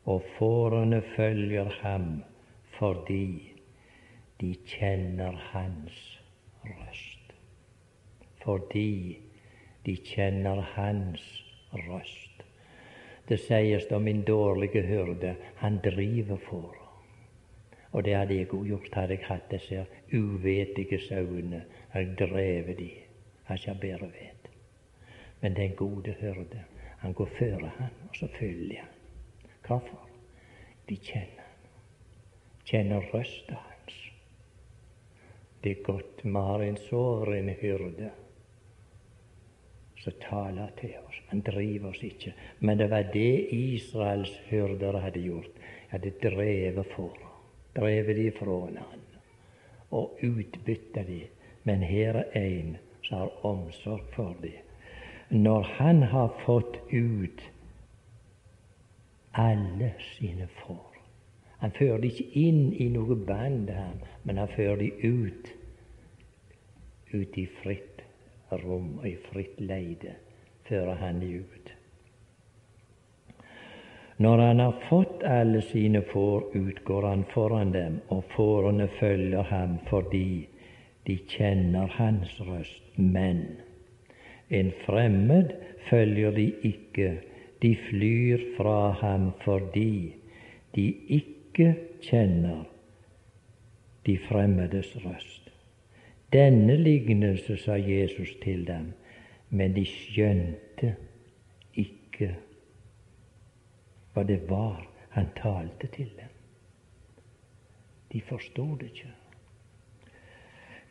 og 0.05 0.25
fårene 0.37 1.01
følger 1.15 1.69
ham 1.81 2.21
fordi 2.77 3.55
de 4.39 4.53
kjenner 4.65 5.35
hans 5.51 5.97
røst. 6.63 7.33
Fordi 8.43 9.19
de 9.85 9.95
kjenner 9.95 10.61
hans 10.75 11.23
røst. 11.71 12.43
Det 13.29 13.37
sies 13.37 13.91
om 13.91 14.03
min 14.03 14.21
dårlige 14.25 14.81
hyrde, 14.81 15.35
han 15.55 15.79
driver 15.83 16.37
for. 16.37 16.75
Og 17.91 18.03
det 18.05 18.15
hadde 18.15 18.35
jeg 18.37 18.49
òg 18.53 18.65
gjort, 18.67 18.93
hadde 18.93 19.15
jeg 19.17 19.25
hatt 19.25 19.51
disse 19.51 19.85
uvetige 20.13 20.99
sauene. 21.07 21.63
Jeg 21.93 22.13
drevet 22.19 22.77
de, 22.77 22.89
hadde 23.47 23.61
ikke 23.61 23.81
bedre 23.81 24.11
vet. 24.13 24.49
Men 25.41 25.55
den 25.55 25.75
gode 25.75 26.15
hyrde, 26.19 26.63
han 26.99 27.13
går 27.13 27.29
føre 27.37 27.71
han, 27.77 27.93
og 28.09 28.15
så 28.15 28.27
følger 28.39 28.81
han. 28.81 28.95
Hvorfor? 29.67 30.09
De 30.89 30.95
kjenner 30.97 31.45
han. 31.45 31.67
Kjenner 32.65 33.13
røsta 33.13 33.55
hans. 33.55 33.99
Det 35.63 35.71
er 35.71 35.83
godt 35.83 36.23
vi 36.23 36.33
har 36.33 36.61
en 36.65 36.77
soveren 36.77 37.49
hyrde 37.61 38.11
som 40.03 40.13
taler 40.23 40.71
til 40.79 40.95
oss. 41.07 41.17
Han 41.29 41.41
driver 41.45 41.89
oss 41.89 42.03
ikke. 42.03 42.33
Men 42.59 42.79
det 42.79 42.89
var 42.91 43.09
det 43.13 43.53
Israels 43.55 44.31
hyrder 44.49 44.99
hadde 44.99 45.23
gjort. 45.23 45.51
De 45.55 45.91
hadde 45.91 46.11
drevet 46.21 46.85
for, 46.95 47.17
drevet 47.75 48.15
de 48.15 48.31
fra 48.31 48.59
han 48.65 49.05
og 49.91 50.19
utbytta 50.23 51.03
de. 51.03 51.23
Men 51.63 51.81
her 51.83 52.23
er 52.33 52.45
en 52.45 52.77
som 53.03 53.17
har 53.17 53.45
omsorg 53.45 54.03
for 54.13 54.35
de. 54.41 54.51
Når 55.29 55.61
han 55.61 56.03
har 56.03 56.33
fått 56.45 56.77
ut 56.93 57.41
alle 59.33 59.93
sine 60.15 60.47
får 60.61 60.85
Han 61.59 61.71
fører 61.71 61.97
de 61.99 62.07
ikke 62.07 62.39
inn 62.39 62.73
i 62.73 62.87
noe 62.89 63.15
band, 63.27 63.67
men 64.23 64.37
han 64.37 64.47
fører 64.55 64.77
de 64.79 64.91
ut, 65.03 65.49
ut 67.11 67.37
i 67.37 67.45
fritt 67.59 67.88
rom 68.51 68.97
og 68.99 69.07
i 69.07 69.15
fritt 69.29 69.59
leide 69.61 70.15
fører 70.67 70.95
han 71.01 71.21
ut. 71.23 71.73
Når 74.19 74.37
han 74.43 74.59
har 74.59 74.79
fått 74.89 75.23
alle 75.23 75.61
sine 75.63 76.01
får 76.11 76.49
ut, 76.55 76.83
går 76.83 77.07
han 77.07 77.23
foran 77.33 77.71
dem, 77.71 77.99
og 78.11 78.25
fårene 78.35 78.89
følger 78.99 79.47
ham 79.47 79.77
fordi 79.89 80.47
de 81.07 81.15
kjenner 81.31 81.87
hans 81.95 82.33
røst. 82.43 82.83
Men 82.97 83.45
en 84.49 84.73
fremmed 84.85 85.53
følger 85.89 86.35
de 86.35 86.49
ikke, 86.67 87.13
de 87.61 87.75
flyr 87.87 88.43
fra 88.57 88.91
ham 88.99 89.31
fordi 89.45 90.15
de 90.75 90.89
ikke 91.19 91.73
kjenner 92.03 92.67
de 94.05 94.17
fremmedes 94.27 94.95
røst. 95.05 95.49
Denne 96.33 96.75
lignelse 96.77 97.57
sa 97.57 97.75
Jesus 97.75 98.35
til 98.43 98.67
dem, 98.67 98.91
men 99.49 99.73
de 99.73 99.85
skjønte 99.85 100.93
ikke 101.73 102.35
hva 104.13 104.25
det 104.29 104.43
var 104.49 104.83
han 105.15 105.31
talte 105.37 105.87
til 105.95 106.11
dem. 106.19 106.29
De 108.13 108.21
forstod 108.21 108.77
det 108.79 108.91
ikke. 108.93 109.13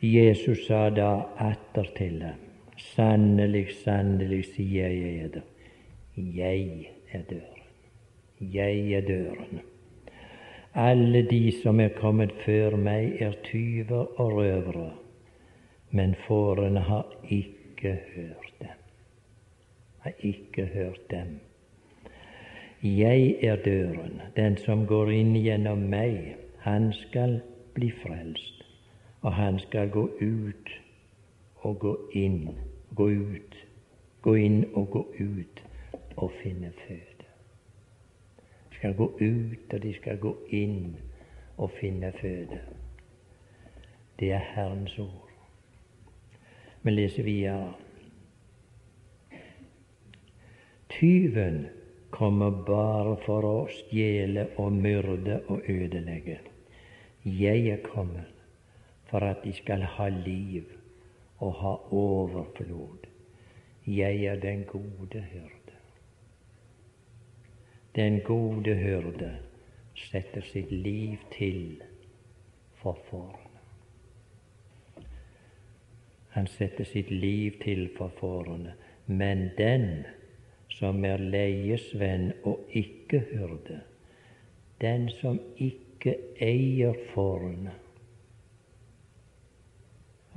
Jesus 0.01 0.65
sa 0.67 0.89
da 0.89 1.09
atter 1.43 1.87
til 1.95 2.19
dem, 2.19 2.43
sannelig, 2.77 3.65
sannelig 3.83 4.45
sier 4.53 4.87
jeg 4.87 5.25
eder, 5.25 5.47
jeg 6.15 6.87
er 7.11 7.25
døren. 7.31 7.65
Jeg 8.39 8.91
er 8.91 9.01
døren. 9.01 9.59
Alle 10.73 11.25
de 11.27 11.51
som 11.51 11.79
er 11.79 11.91
kommet 11.97 12.31
før 12.45 12.77
meg, 12.79 13.19
er 13.19 13.35
tyver 13.43 14.19
og 14.21 14.37
røvere, 14.37 14.91
men 15.91 16.15
fårene 16.27 16.79
har 16.79 17.05
ikke 17.23 17.99
hørt 18.15 18.53
dem. 18.59 18.77
Har 19.99 20.11
ikke 20.19 20.65
hørt 20.65 21.11
dem. 21.11 21.39
Jeg 22.83 23.35
er 23.43 23.55
døren. 23.55 24.21
Den 24.35 24.57
som 24.57 24.85
går 24.87 25.11
inn 25.11 25.33
gjennom 25.35 25.81
meg, 25.91 26.35
han 26.63 26.93
skal 26.93 27.41
bli 27.73 27.91
frelst. 28.03 28.63
Og 29.21 29.33
han 29.33 29.59
skal 29.59 29.89
gå 29.89 30.05
ut 30.21 30.69
og 31.55 31.79
gå 31.79 31.95
inn, 32.15 32.55
gå 32.95 33.09
ut, 33.09 33.55
gå 34.21 34.33
inn 34.35 34.61
og 34.73 34.89
gå 34.89 35.01
ut 35.19 35.63
og 36.15 36.31
finne 36.43 36.71
føde. 36.85 37.25
De 38.69 38.75
skal 38.75 38.95
gå 38.95 39.09
ut, 39.19 39.73
og 39.73 39.83
de 39.83 39.93
skal 39.93 40.17
gå 40.17 40.35
inn 40.49 40.95
og 41.57 41.71
finne 41.81 42.13
føde. 42.21 42.61
Det 44.19 44.31
er 44.31 44.45
Herrens 44.55 44.99
ord. 44.99 45.28
Vi 46.81 46.91
leser 46.91 47.23
videre. 47.23 47.73
Tyven 50.89 51.67
kommer 52.09 52.51
bare 52.51 53.15
for 53.25 53.45
å 53.45 53.57
stjele 53.71 54.47
og 54.59 54.71
myrde 54.73 55.41
og 55.51 55.67
ødelegge. 55.69 56.39
Jeg 57.23 57.67
er 57.67 57.83
kommet 57.83 58.31
for 59.09 59.25
at 59.27 59.43
de 59.43 59.53
skal 59.53 59.83
ha 59.97 60.07
liv 60.13 60.71
og 61.39 61.53
ha 61.59 61.75
overflod. 61.91 63.07
Jeg 63.87 64.23
er 64.31 64.39
den 64.39 64.63
gode 64.63 65.23
hyrde. 65.33 65.77
Den 67.95 68.19
gode 68.23 68.75
hyrde 68.75 69.33
setter 69.95 70.41
sitt 70.41 70.71
liv 70.71 71.17
til 71.35 71.81
for 72.79 72.99
fårene. 73.09 73.48
Han 76.35 76.47
setter 76.47 76.85
sitt 76.85 77.11
liv 77.11 77.57
til 77.63 77.87
for 77.97 78.13
fårene, 78.19 78.73
men 79.05 79.49
den 79.57 80.05
som 80.69 81.05
er 81.05 81.17
leiesvenn 81.17 82.31
og 82.47 82.69
ikke 82.77 83.23
hyrde, 83.31 83.79
den 84.81 85.09
som 85.19 85.39
ikke 85.57 86.15
eier 86.41 86.97
fårene. 87.13 87.73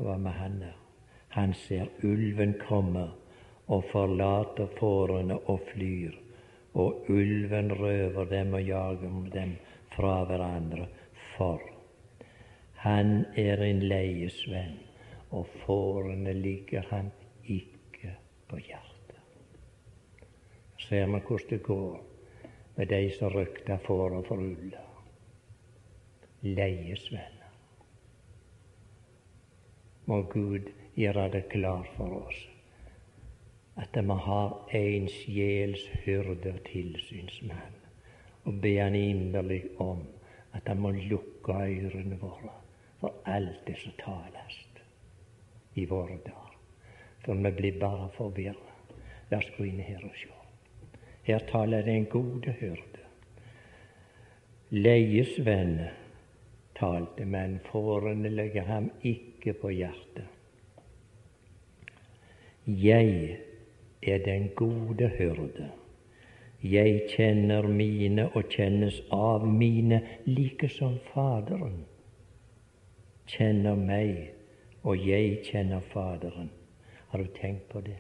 Hva 0.01 0.17
med 0.19 0.33
han 0.41 0.63
der? 0.63 0.79
Han 1.33 1.55
ser 1.57 1.89
ulven 2.05 2.57
komme 2.61 3.07
og 3.73 3.85
forlater 3.93 4.69
fårene 4.77 5.39
og 5.49 5.61
flyr, 5.71 6.17
og 6.75 7.09
ulven 7.13 7.73
røver 7.79 8.29
dem 8.29 8.57
og 8.57 8.67
jager 8.69 9.29
dem 9.33 9.55
fra 9.95 10.23
hverandre, 10.29 10.89
for 11.37 11.61
han 12.83 13.25
er 13.39 13.63
en 13.63 13.85
leiesvenn, 13.87 14.81
og 15.33 15.47
fårene 15.66 16.33
ligger 16.37 16.88
han 16.92 17.12
ikke 17.45 18.16
på 18.49 18.61
hjertet 18.61 18.92
ser 20.92 21.07
vi 21.07 21.21
hvordan 21.27 21.49
det 21.51 21.62
går 21.62 22.01
med 22.77 22.88
de 22.88 23.11
som 23.18 23.31
røkta 23.33 23.77
for 23.87 24.12
og 24.16 24.33
ulla. 24.33 24.81
Leiesvenner. 26.42 27.53
Må 30.07 30.23
Gud 30.23 30.73
gjøre 30.97 31.29
det 31.33 31.45
klart 31.49 31.88
for 31.97 32.16
oss 32.25 32.40
at 33.83 33.97
vi 33.97 34.16
har 34.27 34.51
en 34.79 35.07
sjels 35.09 35.87
hyrde 36.05 36.51
og 36.53 36.59
tilsynsmann, 36.66 37.79
og 38.45 38.61
be 38.61 38.75
Han 38.83 38.95
inderlig 38.95 39.62
om 39.81 40.03
at 40.53 40.68
Han 40.68 40.83
må 40.83 40.90
lukke 40.90 41.53
ørene 41.53 42.18
våre 42.21 42.53
for 43.01 43.23
alt 43.25 43.64
det 43.66 43.79
som 43.79 43.97
tales 44.05 44.62
i 45.75 45.87
våre 45.87 46.19
dager. 46.25 46.57
For 47.25 47.35
vi 47.35 47.53
blir 47.53 47.81
bare 47.81 48.09
forvirra. 48.17 48.71
La 49.31 49.39
oss 49.39 49.51
gå 49.57 49.65
inn 49.65 49.81
her 49.81 50.03
og 50.05 50.17
sjå. 50.19 50.35
Her 51.23 51.45
taler 51.49 51.87
den 51.87 52.05
gode 52.11 52.53
hyrde. 52.59 53.05
Leiesvenn 54.73 55.79
talte, 56.75 57.25
men 57.25 57.61
fårene 57.71 58.33
legger 58.33 58.67
ham 58.67 58.91
ikke 59.03 59.55
på 59.61 59.71
hjertet. 59.77 60.27
Jeg 62.67 63.39
er 64.03 64.19
den 64.25 64.51
gode 64.57 65.09
hyrde. 65.19 65.71
Jeg 66.63 67.09
kjenner 67.11 67.67
mine 67.67 68.29
og 68.37 68.51
kjennes 68.51 69.01
av 69.11 69.47
mine, 69.47 69.99
like 70.27 70.69
som 70.71 70.99
Faderen 71.11 71.83
kjenner 73.27 73.79
meg, 73.79 74.31
og 74.83 75.09
jeg 75.09 75.38
kjenner 75.45 75.81
Faderen. 75.81 76.51
Har 77.09 77.18
du 77.18 77.27
tenkt 77.40 77.68
på 77.68 77.81
det? 77.81 77.99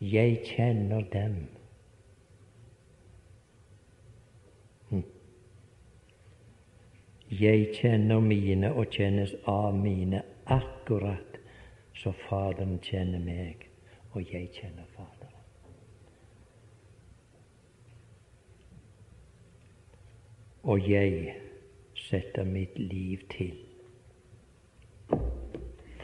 Jeg 0.00 0.40
kjenner 0.44 1.00
dem. 1.12 1.36
Hm. 4.90 5.04
Jeg 7.30 7.68
kjenner 7.80 8.20
mine 8.20 8.72
og 8.72 8.86
kjennes 8.90 9.34
av 9.46 9.74
mine 9.74 10.22
akkurat 10.46 11.40
så 12.02 12.12
Faderen 12.28 12.78
kjenner 12.82 13.20
meg, 13.20 13.66
og 14.12 14.32
jeg 14.32 14.48
kjenner 14.56 14.84
Faderen. 14.96 15.36
Og 20.62 20.88
jeg 20.88 21.34
setter 21.96 22.44
mitt 22.44 22.78
liv 22.78 23.20
til 23.32 23.56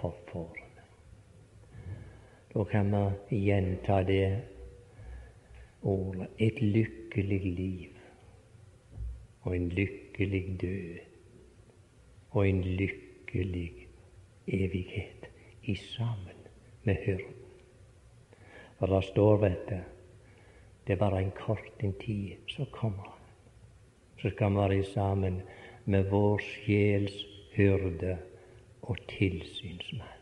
for 0.00 0.14
fåret. 0.32 0.62
Da 2.57 2.64
kan 2.64 3.14
vi 3.29 3.37
gjenta 3.37 4.03
det 4.03 4.40
ordet 5.83 6.29
et 6.38 6.62
lykkelig 6.62 7.40
liv 7.45 7.99
og 9.42 9.57
en 9.57 9.69
lykkelig 9.69 10.40
død 10.62 11.03
og 12.31 12.49
en 12.49 12.62
lykkelig 12.62 13.87
evighet 14.47 15.29
i 15.62 15.75
sammen 15.75 16.49
med 16.85 16.97
hyrden. 17.05 17.45
For 18.79 18.87
det 18.87 19.05
står, 19.05 19.37
vet 19.37 19.69
du, 19.69 19.79
det 20.87 20.92
er 20.92 21.05
bare 21.05 21.23
en 21.23 21.37
kort 21.37 21.85
en 21.85 21.92
tid, 21.92 22.40
så 22.49 22.64
kommer 22.73 23.03
han. 23.03 23.23
Så 24.19 24.31
skal 24.31 24.51
vi 24.51 24.57
være 24.57 24.85
sammen 24.85 25.42
med 25.85 26.09
vår 26.11 26.38
sjels 26.38 27.25
hyrde 27.53 28.19
og 28.83 28.97
tilsynsmann. 29.09 30.15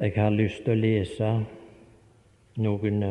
Jeg 0.00 0.14
har 0.16 0.30
lyst 0.32 0.62
til 0.64 0.72
å 0.72 0.80
lese 0.80 1.30
noen 2.64 3.02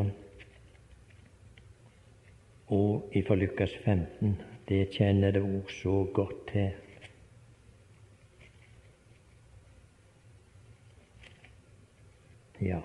ord 2.74 3.18
fra 3.28 3.38
Lukas 3.38 3.76
15. 3.84 4.32
Det 4.66 4.80
kjenner 4.96 5.36
det 5.36 5.44
òg 5.46 5.70
så 5.70 6.00
godt 6.18 6.40
til. 6.50 6.72
Ja. 12.72 12.82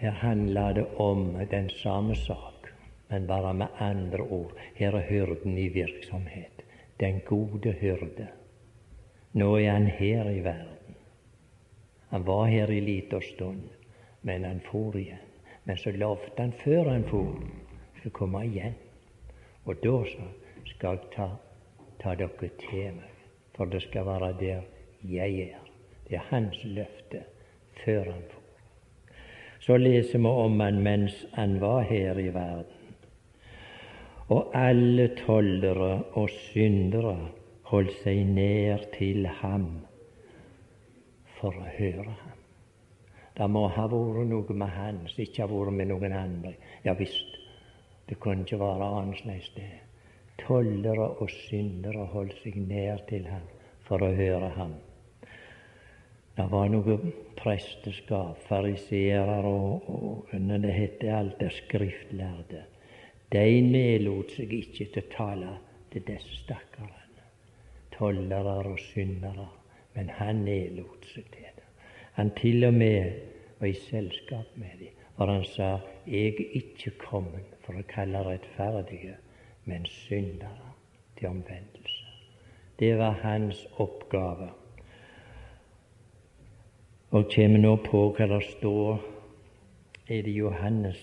Her 0.00 0.18
handler 0.24 0.80
det 0.80 0.88
om 0.96 1.36
den 1.52 1.68
samme 1.82 2.16
sak, 2.16 2.72
men 3.12 3.28
bare 3.28 3.52
med 3.60 3.84
andre 3.92 4.24
ord. 4.24 4.56
Her 4.80 4.96
er 5.02 5.08
hyrden 5.12 5.60
i 5.60 5.68
virksomhet. 5.76 6.64
Den 6.96 7.20
gode 7.28 7.76
hyrde. 7.76 8.32
Nå 9.38 9.52
er 9.58 9.70
han 9.70 9.86
her 9.86 10.30
i 10.30 10.40
verden. 10.42 10.94
Han 12.10 12.24
var 12.26 12.46
her 12.46 12.70
i 12.70 12.80
liten 12.80 13.22
stund, 13.22 13.68
men 14.22 14.44
han 14.44 14.60
for 14.64 14.96
igjen. 14.98 15.22
Men 15.64 15.76
så 15.76 15.92
lovte 15.92 16.42
han 16.42 16.52
før 16.64 16.90
han 16.90 17.04
for, 17.06 17.36
skulle 17.98 18.16
komme 18.16 18.42
igjen. 18.48 18.74
Og 19.64 19.76
da 19.84 19.94
så 20.10 20.26
skal 20.72 20.96
jeg 20.96 21.12
ta, 21.14 21.28
ta 22.02 22.16
dere 22.18 22.50
til 22.64 22.96
meg, 22.96 23.14
for 23.54 23.70
det 23.70 23.82
skal 23.84 24.08
være 24.08 24.32
der 24.40 24.66
jeg 25.06 25.40
er. 25.52 25.64
Det 26.08 26.16
er 26.18 26.28
hans 26.32 26.64
løfte 26.64 27.22
før 27.84 28.10
han 28.10 28.26
for. 28.32 28.42
Så 29.60 29.76
leser 29.76 30.18
vi 30.18 30.34
om 30.46 30.60
han 30.60 30.82
mens 30.82 31.26
han 31.36 31.60
var 31.60 31.82
her 31.86 32.18
i 32.18 32.30
verden. 32.34 32.94
Og 34.28 34.50
alle 34.56 35.12
tollere 35.20 36.02
og 36.12 36.30
syndere 36.30 37.18
holdt 37.68 37.94
seg 38.02 38.24
nær 38.32 38.84
til 38.94 39.26
ham 39.40 39.68
for 41.38 41.54
å 41.54 41.66
høre 41.76 42.14
ham. 42.22 42.38
Det 43.38 43.46
må 43.54 43.66
ha 43.70 43.84
vært 43.90 44.24
noe 44.30 44.56
med 44.62 44.72
han 44.74 45.04
som 45.06 45.22
ikke 45.22 45.44
har 45.44 45.52
vært 45.52 45.76
med 45.78 45.90
noen 45.92 46.14
andre. 46.16 46.54
Ja 46.86 46.96
visst, 46.98 47.36
det 48.08 48.18
kunne 48.22 48.46
ikke 48.46 48.58
være 48.58 48.88
annerledes, 49.02 49.52
det. 49.54 49.70
Tollere 50.42 51.06
og 51.20 51.30
syndere 51.46 52.06
holdt 52.12 52.38
seg 52.42 52.56
nær 52.64 53.02
til 53.10 53.26
ham 53.30 53.46
for 53.86 54.02
å 54.02 54.10
høre 54.14 54.50
ham. 54.56 54.74
Det 56.38 56.46
var 56.50 56.68
noe 56.70 56.96
presteskap, 57.38 58.38
fariseere 58.46 59.40
og, 59.46 59.88
og 59.90 60.34
og 60.34 60.52
det 60.62 60.74
heter 60.74 61.14
alt 61.18 61.40
det 61.42 61.50
skriftlærde. 61.56 62.62
De 63.34 63.60
nedlot 63.62 64.30
seg 64.36 64.54
ikke 64.54 64.86
til 64.94 65.02
å 65.02 65.10
tale 65.12 65.56
til 65.92 66.06
disse 66.06 66.38
stakkarene, 66.44 66.97
tollere 67.98 68.56
og 68.64 68.78
syndere, 68.78 69.48
men 69.94 70.10
han 70.10 70.44
nedlot 70.46 71.06
seg 71.12 71.26
til 71.34 71.48
det. 71.56 71.66
Han 72.18 72.30
til 72.38 72.64
og 72.64 72.74
med 72.74 73.12
var 73.58 73.66
i 73.66 73.74
selskap 73.74 74.56
med 74.56 74.78
dem, 74.78 74.94
for 75.16 75.26
han 75.26 75.44
sa 75.44 75.78
jeg 76.06 76.34
er 76.34 76.52
ikke 76.60 76.94
kommet 77.02 77.56
for 77.66 77.78
å 77.78 77.86
kalle 77.90 78.22
rettferdige, 78.26 79.16
men 79.66 79.86
syndere 79.86 80.72
til 81.18 81.28
omvendelse. 81.28 82.06
Det 82.78 82.94
var 82.98 83.18
hans 83.22 83.66
oppgave. 83.82 84.48
Og 87.10 87.30
kommer 87.34 87.58
nå 87.58 87.74
på 87.82 88.02
hva 88.14 88.26
det 88.28 88.42
står 88.44 88.98
Er 90.08 90.22
det 90.22 90.32
Johannes 90.32 91.00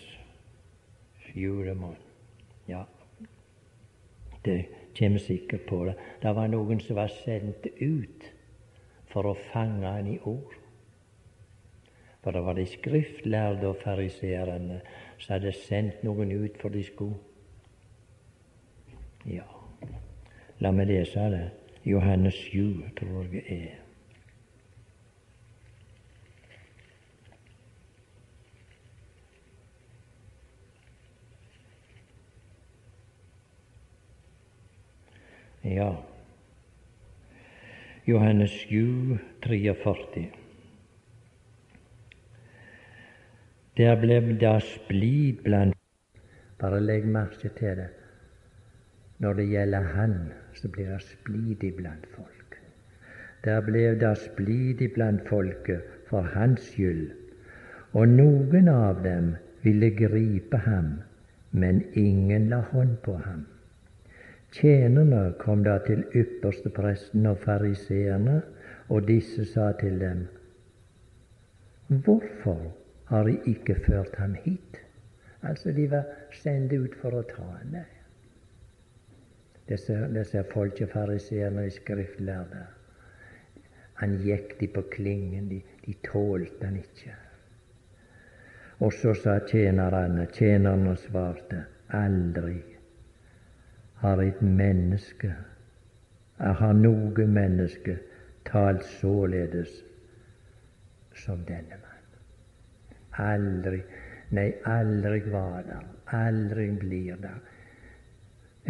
julemåned? 1.35 2.01
Ja, 2.67 2.83
det 4.45 4.84
kommer 4.97 5.19
sikkert 5.19 5.65
på 5.69 5.85
det. 5.85 5.95
Det 6.21 6.35
var 6.35 6.47
noen 6.51 6.79
som 6.79 6.95
var 6.99 7.11
sendt 7.11 7.67
ut 7.79 8.29
for 9.11 9.27
å 9.29 9.37
fange 9.51 9.87
han 9.87 10.07
i 10.11 10.19
ord. 10.23 10.55
For 12.23 12.33
det 12.33 12.41
var 12.41 12.57
de 12.57 12.65
skriftlærde 12.65 13.69
og 13.69 13.81
fariseerne 13.83 14.79
som 15.19 15.35
hadde 15.35 15.53
sendt 15.59 16.03
noen 16.03 16.31
ut 16.33 16.57
for 16.61 16.73
de 16.73 16.83
skulle 16.83 17.21
Ja, 19.25 19.45
la 20.61 20.71
meg 20.71 20.91
lese 20.91 21.29
det. 21.33 21.47
Johannes 21.85 22.37
7, 22.49 22.91
tror 22.97 23.25
jeg 23.33 23.45
er. 23.49 23.84
Ja, 35.65 35.95
Johannes 38.05 38.51
7, 38.51 39.17
43. 39.41 40.31
Der 43.77 43.95
ble 43.97 44.19
det 44.43 44.51
splid 44.61 45.41
blant 45.47 45.73
Bare 46.61 46.83
legg 46.83 47.07
merke 47.15 47.49
til 47.57 47.81
det. 47.81 47.87
Når 49.17 49.33
det 49.33 49.47
gjelder 49.55 49.89
Han, 49.95 50.13
så 50.53 50.69
blir 50.69 50.91
det 50.91 51.01
splid 51.01 51.63
iblant 51.63 52.05
folk. 52.13 52.59
Der 53.43 53.65
ble 53.65 53.87
det 54.05 54.13
splid 54.17 54.85
iblant 54.85 55.25
folket 55.27 55.81
for 56.11 56.21
Hans 56.21 56.61
skyld, 56.61 57.09
og 57.93 58.07
noen 58.13 58.69
av 58.69 59.01
dem 59.01 59.33
ville 59.65 59.89
gripe 59.97 60.61
ham, 60.69 61.01
men 61.51 61.81
ingen 61.93 62.49
la 62.53 62.61
hånd 62.69 62.97
på 63.01 63.17
ham. 63.17 63.47
Tjenerne 64.55 65.33
kom 65.39 65.63
da 65.63 65.79
til 65.83 66.05
ypperstepresten 66.15 67.25
og 67.27 67.41
fariseerne, 67.43 68.41
og 68.87 69.07
disse 69.07 69.45
sa 69.45 69.71
til 69.79 69.99
dem:" 69.99 70.27
Hvorfor 71.87 72.61
har 73.05 73.23
de 73.23 73.39
ikke 73.45 73.75
ført 73.75 74.15
ham 74.15 74.33
hit. 74.33 74.77
Altså, 75.43 75.71
de 75.71 75.91
var 75.91 76.03
sendt 76.31 76.73
ut 76.73 76.95
for 77.01 77.11
å 77.19 77.21
ta 77.21 77.41
ham. 77.41 77.75
Disse, 79.69 79.97
disse 80.13 80.43
folkefariseerne 80.53 81.65
og 81.65 81.71
skriftlærde. 81.71 82.63
Han 84.01 84.15
gikk 84.23 84.55
de 84.59 84.67
på 84.67 84.81
klingen, 84.91 85.49
de, 85.49 85.61
de 85.85 85.93
tålte 86.07 86.65
han 86.65 86.77
ikke. 86.77 87.15
Og 88.79 88.93
så 88.93 89.13
sa 89.13 89.39
tjenerne, 89.47 90.25
tjenerne 90.31 90.95
svarte, 90.95 91.65
aldri 91.89 92.74
har 94.01 94.21
et 94.21 94.41
menneske, 94.41 95.33
har 96.39 96.73
noe 96.73 97.27
menneske 97.27 97.97
talt 98.45 98.83
således 98.99 99.71
som 101.15 101.43
denne 101.47 101.79
mann. 101.81 101.91
Aldri, 103.25 103.79
nei, 104.35 104.49
aldri 104.67 105.21
var 105.31 105.63
det, 105.67 105.79
aldri 106.17 106.69
blir 106.79 107.21
det 107.23 107.35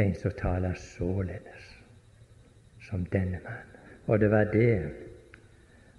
en 0.06 0.16
som 0.16 0.32
taler 0.38 0.74
således 0.74 1.72
som 2.90 3.06
denne 3.12 3.42
mann. 3.44 3.76
Og 4.06 4.20
det 4.20 4.30
var 4.32 4.52
det 4.54 4.92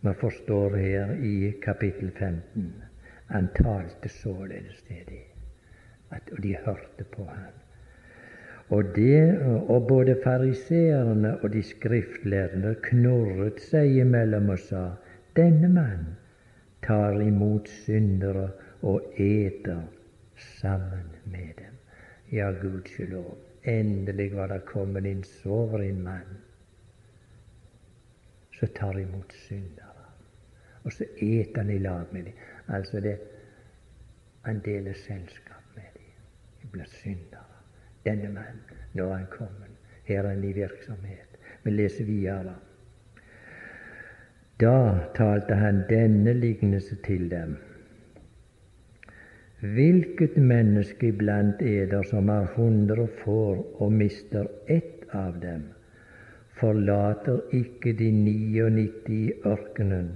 vi 0.01 0.12
forstår 0.21 0.77
her 0.77 1.15
i 1.25 1.53
kapittel 1.62 2.11
15. 2.11 2.75
Han 3.27 3.49
talte 3.57 4.09
således 4.09 4.83
til 4.87 5.03
dem, 5.09 5.25
og 6.11 6.43
de 6.43 6.57
hørte 6.65 7.05
på 7.17 7.25
ham. 7.25 7.65
Og, 8.68 8.85
det, 8.96 9.38
og 9.68 9.87
både 9.88 10.16
fariseerne 10.24 11.37
og 11.40 11.52
de 11.52 11.62
skriftlærde 11.62 12.74
knurret 12.83 13.61
seg 13.62 14.00
imellom 14.02 14.48
og 14.50 14.59
sa:" 14.59 14.87
Denne 15.37 15.68
mann 15.68 16.07
tar 16.83 17.20
imot 17.20 17.68
syndere 17.68 18.50
og 18.83 19.12
eter 19.20 19.83
sammen 20.37 21.07
med 21.24 21.52
dem. 21.59 21.74
Ja, 22.33 22.50
gudskjelov, 22.62 23.38
endelig 23.64 24.37
var 24.37 24.46
det 24.46 24.64
kommet 24.64 25.07
en 25.07 26.02
mann 26.02 26.37
som 28.59 28.68
tar 28.68 28.98
imot 28.98 29.33
syndere. 29.33 30.07
Og 30.85 30.92
så 30.92 31.05
eter 31.16 31.62
han 31.62 31.70
i 31.70 31.79
lag 31.79 32.07
med 32.12 32.24
dem. 32.24 32.33
Altså 32.68 33.00
det, 33.00 33.18
han 34.42 34.61
deler 34.64 34.92
selskap 34.92 35.62
med 35.74 35.85
dem 35.94 36.02
De 36.62 36.68
blir 36.72 36.85
syndere. 36.85 37.56
Denne 38.07 38.31
mannen. 38.31 38.62
nå 38.95 39.09
er 39.11 39.16
han 39.16 39.27
kommet. 39.31 39.73
Her 40.07 40.25
er 40.25 40.29
han 40.29 40.45
i 40.45 40.53
virksomhet. 40.53 41.38
Vi 41.62 41.71
leser 41.71 42.05
videre. 42.05 42.55
Da 44.61 44.99
talte 45.14 45.55
han 45.55 45.83
denne 45.88 46.33
lignelse 46.33 46.97
til 47.05 47.29
dem. 47.31 47.57
Hvilket 49.61 50.37
menneske 50.37 51.09
iblant 51.09 51.62
eder 51.62 52.03
som 52.09 52.29
har 52.29 52.53
hundre 52.55 53.07
får 53.25 53.83
og 53.83 53.92
mister 53.92 54.46
ett 54.69 55.04
av 55.13 55.40
dem, 55.40 55.65
forlater 56.61 57.40
ikke 57.57 57.92
de 57.98 58.11
99 58.13 59.17
i 59.17 59.33
ørkenen 59.44 60.15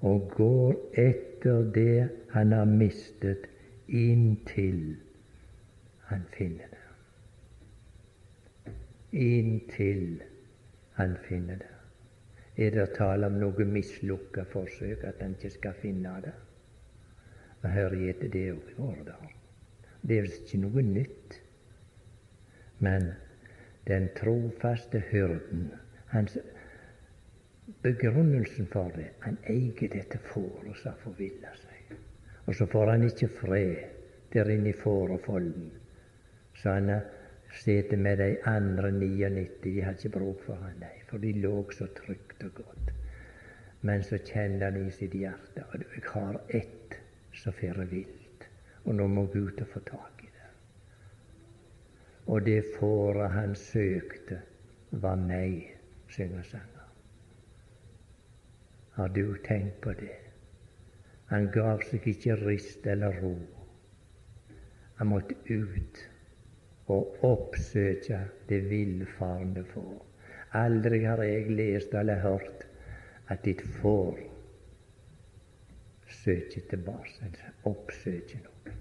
og 0.00 0.30
går 0.36 0.74
etter 1.02 1.66
det 1.74 2.08
han 2.30 2.52
har 2.52 2.66
mistet, 2.70 3.46
inntil 3.88 4.96
han 6.10 6.26
finner 6.38 6.66
det. 6.70 6.75
Inntil 9.16 10.22
han 10.98 11.16
finner 11.28 11.56
det. 11.56 11.72
Er 12.56 12.70
det 12.72 12.86
tale 12.96 13.28
om 13.28 13.38
noe 13.40 13.64
mislukka 13.68 14.44
forsøk, 14.52 15.04
at 15.04 15.22
han 15.24 15.34
ikke 15.36 15.50
skal 15.54 15.76
finne 15.80 16.12
det? 16.24 16.34
Og 17.62 17.70
Her 17.72 17.96
etter 18.10 18.32
det 18.32 18.44
òg 18.52 18.70
i 18.72 18.76
våre 18.76 19.04
dager. 19.08 19.32
Det 20.02 20.18
er 20.18 20.28
ikke 20.28 20.60
noe 20.62 20.84
nytt. 20.84 21.38
Men 22.84 23.10
den 23.88 24.10
trofaste 24.16 25.00
hyrden, 25.10 25.70
hans 26.12 26.36
begrunnelsen 27.82 28.68
for 28.70 28.92
det 28.94 29.08
Han 29.24 29.38
eier 29.48 29.88
dette 29.96 30.20
fåret 30.28 30.76
som 30.82 30.96
forviller 31.02 31.56
seg. 31.64 31.96
Og 32.46 32.54
så 32.54 32.66
får 32.68 32.92
han 32.92 33.08
ikke 33.08 33.32
fred 33.40 33.76
der 34.32 34.50
inne 34.52 34.70
i 34.70 34.76
fårefolden. 34.76 35.70
Så 36.54 36.76
han 36.76 36.90
sitter 37.56 37.96
med 37.96 38.18
de 38.18 38.36
andre 38.44 38.90
99. 38.92 39.48
De 39.64 39.82
hadde 39.82 39.98
ikke 39.98 40.18
bruk 40.18 40.42
for 40.44 40.60
han, 40.60 40.76
nei, 40.80 40.94
for 41.08 41.22
de 41.22 41.32
lå 41.40 41.54
så 41.72 41.88
trygt 41.96 42.44
og 42.44 42.54
godt. 42.60 42.92
Men 43.80 44.02
så 44.02 44.18
kjente 44.18 44.64
han 44.64 44.78
i 44.80 44.90
sitt 44.90 45.14
hjerte 45.14 45.64
at 45.72 45.84
jeg 45.84 46.04
har 46.12 46.40
ett 46.48 46.96
så 47.36 47.52
farer 47.52 47.88
vilt. 47.90 48.48
Og 48.84 48.94
nå 48.94 49.06
må 49.10 49.26
Gud 49.32 49.62
få 49.72 49.80
tak 49.86 50.22
i 50.22 50.30
det. 50.30 50.50
Og 52.26 52.46
det 52.46 52.62
fåret 52.78 53.30
han 53.30 53.54
søkte, 53.54 54.40
var 54.90 55.16
meg, 55.16 55.76
synger 56.08 56.42
sanger. 56.42 56.86
Har 58.96 59.08
du 59.08 59.36
tenkt 59.44 59.80
på 59.80 59.92
det? 59.92 60.14
Han 61.26 61.50
gav 61.52 61.82
seg 61.84 62.06
ikke 62.06 62.36
rist 62.46 62.86
eller 62.86 63.18
ro. 63.22 63.34
Han 64.96 65.10
måtte 65.10 65.34
ut 65.50 65.98
og 66.92 67.24
oppsøke 67.26 68.20
det 68.48 68.62
villfarne 68.70 69.64
får. 69.72 69.98
Aldri 70.54 71.02
har 71.04 71.22
jeg 71.22 71.50
lest 71.50 71.94
eller 71.94 72.22
hørt 72.22 72.66
at 73.28 73.42
ditt 73.44 73.62
får 73.80 74.20
søker 76.26 76.62
tilbake, 76.70 77.30
oppsøker 77.64 78.42
noe. 78.44 78.74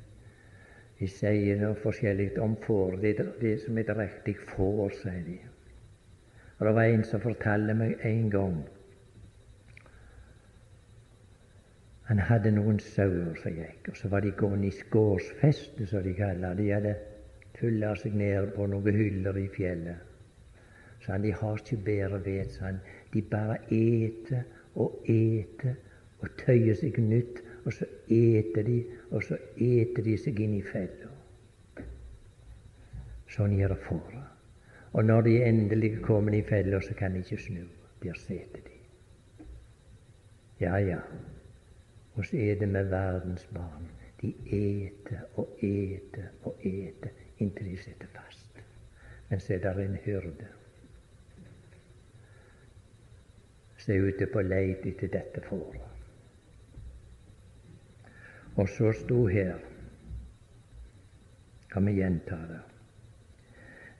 De 0.99 1.07
sier 1.11 1.59
noe 1.59 1.75
forskjellig 1.81 2.29
om 2.41 2.55
får. 2.63 2.99
Det 3.01 3.11
er 3.19 3.33
det 3.41 3.55
som 3.65 3.77
et 3.77 3.91
riktig 3.97 4.37
får, 4.53 4.95
sier 5.01 5.25
de. 5.25 5.39
Og 6.59 6.65
Det 6.65 6.73
var 6.75 6.83
en 6.83 7.03
som 7.03 7.21
fortalte 7.21 7.73
meg 7.73 7.99
en 8.07 8.29
gang 8.31 8.63
Han 12.05 12.19
hadde 12.21 12.51
noen 12.53 12.77
sauer 12.79 13.33
som 13.41 13.55
gikk, 13.57 13.87
og 13.89 13.95
så 13.97 14.07
var 14.11 14.21
de 14.21 14.29
gående 14.37 14.67
i 14.67 14.75
skårsfestet, 14.77 15.87
som 15.89 16.03
de 16.05 16.11
kaller 16.13 16.53
det. 16.53 16.59
De 16.59 16.67
hadde 16.69 16.91
tulla 17.59 17.93
seg 17.99 18.15
ned 18.17 18.51
på 18.55 18.67
noen 18.71 18.99
hyller 18.99 19.37
i 19.39 19.47
fjellet. 19.51 20.11
Så 21.05 21.17
de 21.21 21.31
har 21.31 21.59
ikke 21.61 21.81
bedre 21.85 22.19
vett. 22.25 22.53
Sånn. 22.57 22.79
De 23.13 23.21
bare 23.31 23.59
eter 23.73 24.45
og 24.81 25.05
eter 25.09 25.75
og 26.23 26.31
tøyer 26.39 26.77
seg 26.79 26.97
nytt, 26.99 27.41
og 27.65 27.73
så 27.73 27.85
eter 28.11 28.65
de, 28.65 28.79
og 29.11 29.23
så 29.23 29.37
eter 29.61 30.05
de 30.05 30.15
seg 30.17 30.39
inn 30.41 30.55
i 30.57 30.63
fella. 30.65 31.11
Sånn 33.35 33.53
gjør 33.57 33.75
fåra. 33.85 34.23
Og 34.95 35.05
når 35.05 35.25
de 35.27 35.35
endelig 35.43 35.91
kommer 36.05 36.33
i 36.33 36.43
fella, 36.47 36.79
så 36.81 36.95
kan 36.97 37.13
de 37.13 37.23
ikke 37.25 37.41
snu. 37.41 37.63
Der 38.03 38.17
sitter 38.19 38.63
de. 38.63 38.79
Ja, 40.61 40.77
ja. 40.79 41.01
Og 42.15 42.25
så 42.25 42.39
er 42.39 42.59
det 42.59 42.69
med 42.71 42.89
verdens 42.89 43.43
barn. 43.53 43.89
De 44.21 44.31
eter 44.55 45.25
og 45.35 45.59
eter 45.61 46.31
og 46.47 46.63
eter 46.63 47.24
inntil 47.39 47.71
de 47.71 47.77
sitter 47.77 48.07
fast. 48.13 48.61
Men 49.29 49.39
så 49.39 49.53
er 49.53 49.65
det 49.65 49.85
en 49.85 49.97
hyrde 50.05 50.47
som 53.85 53.93
er 53.93 54.07
ute 54.09 54.25
på 54.33 54.41
leit 54.41 54.85
etter 54.89 55.11
dette 55.13 55.41
fåret. 55.45 55.81
Og 58.55 58.69
så 58.71 58.93
sto 58.95 59.25
her 59.27 59.57
Kan 61.69 61.85
vi 61.85 61.97
gjenta 61.99 62.37
det? 62.49 62.61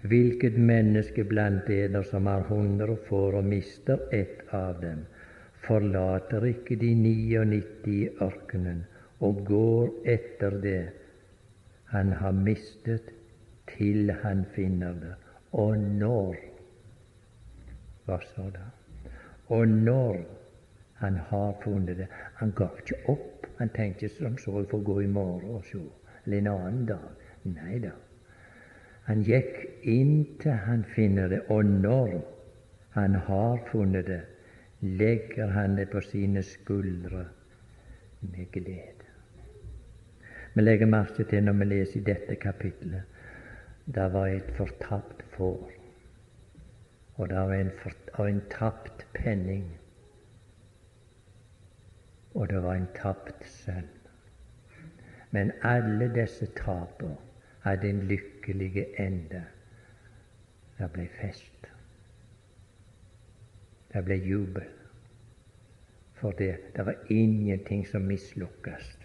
Hvilket 0.08 0.58
menneske 0.58 1.26
blant 1.28 1.70
eder 1.70 2.04
som 2.08 2.28
har 2.30 2.46
hundre 2.48 2.96
får 3.08 3.36
og 3.40 3.48
mister 3.52 4.00
ett 4.16 4.46
av 4.54 4.80
dem, 4.82 5.02
forlater 5.66 6.46
ikke 6.46 6.78
de 6.80 6.94
99 6.96 7.92
i 7.92 8.04
ørkenen 8.24 8.86
og 9.20 9.42
går 9.50 9.90
etter 10.14 10.56
det 10.62 10.84
han 11.92 12.14
har 12.20 12.32
mistet, 12.32 13.12
til 13.72 14.12
han 14.22 14.46
finner 14.56 14.94
det. 14.94 15.14
Og 15.52 15.78
når 15.78 16.36
Hva 18.06 18.20
så 18.22 18.50
da? 18.54 18.66
Og 19.48 19.68
når 19.68 20.18
han 20.96 21.16
har 21.30 21.56
funnet 21.64 21.98
det 21.98 22.08
Han 22.36 22.52
ga 22.56 22.68
ikke 22.78 23.00
opp. 23.10 23.48
Han 23.58 23.70
tenkte 23.70 24.10
som 24.10 24.38
så 24.38 24.60
jeg 24.60 24.70
får 24.70 24.84
gå 24.84 25.00
i 25.02 25.08
morgen 25.08 25.56
og 25.56 25.64
se, 25.66 25.80
eller 26.26 26.38
en 26.38 26.48
annen 26.48 26.86
dag. 26.86 27.24
Nei 27.44 27.80
da. 27.80 27.94
Han 29.06 29.22
gikk 29.24 29.54
inntil 29.84 30.52
han 30.66 30.84
finner 30.96 31.30
det, 31.30 31.42
og 31.50 31.66
når 31.66 32.18
han 32.98 33.16
har 33.16 33.60
funnet 33.72 34.08
det, 34.08 34.22
legger 34.82 35.48
han 35.48 35.78
det 35.78 35.90
på 35.90 36.02
sine 36.02 36.44
skuldre 36.44 37.26
med 38.22 38.52
glede. 38.52 39.06
Vi 40.54 40.62
legger 40.62 40.86
merke 40.86 41.24
til 41.24 41.44
når 41.44 41.54
vi 41.60 41.66
leser 41.66 42.00
i 42.00 42.04
dette 42.04 42.36
kapitlet 42.36 43.15
det 43.86 44.14
var 44.14 44.28
et 44.28 44.52
fortapt 44.58 45.24
får, 45.36 45.72
og 47.16 47.30
det 47.30 47.38
var 47.38 47.54
en, 47.54 47.72
for, 47.82 48.26
en 48.26 48.42
tapt 48.52 49.08
penning, 49.14 49.78
og 52.34 52.50
det 52.50 52.64
var 52.64 52.74
en 52.74 52.88
tapt 52.96 53.46
sønn. 53.48 53.90
Men 55.32 55.52
alle 55.64 56.08
disse 56.16 56.48
tapene 56.58 57.18
hadde 57.66 57.90
en 57.90 58.02
lykkelig 58.08 58.86
ende. 59.00 59.44
Det 60.78 60.92
ble 60.92 61.08
fest. 61.22 61.70
Det 63.94 64.04
ble 64.06 64.16
jubel. 64.16 64.68
For 66.16 66.32
det, 66.32 66.58
det 66.76 66.86
var 66.86 66.96
ingenting 67.10 67.88
som 67.88 68.02
mislukkes 68.02 68.98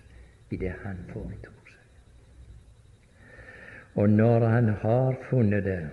i 0.51 0.57
det 0.57 0.75
han 0.85 1.05
foretok. 1.13 1.70
Og 4.01 4.11
når 4.11 4.47
han 4.49 4.69
har 4.69 5.17
funnet 5.31 5.65
det, 5.65 5.89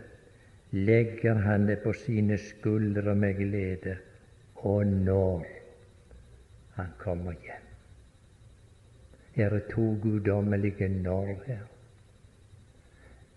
legger 0.72 1.34
han 1.34 1.68
det 1.68 1.80
på 1.84 1.92
sine 1.94 2.38
skuldre 2.38 3.16
med 3.16 3.34
glede, 3.36 3.98
og 4.56 4.88
når 4.88 5.46
han 6.76 6.94
kommer 6.98 7.32
hjem. 7.32 7.68
Her 9.36 9.50
er 9.60 9.68
to 9.74 10.00
guddommelige 10.04 10.88
når 10.88 11.36
her. 11.48 11.68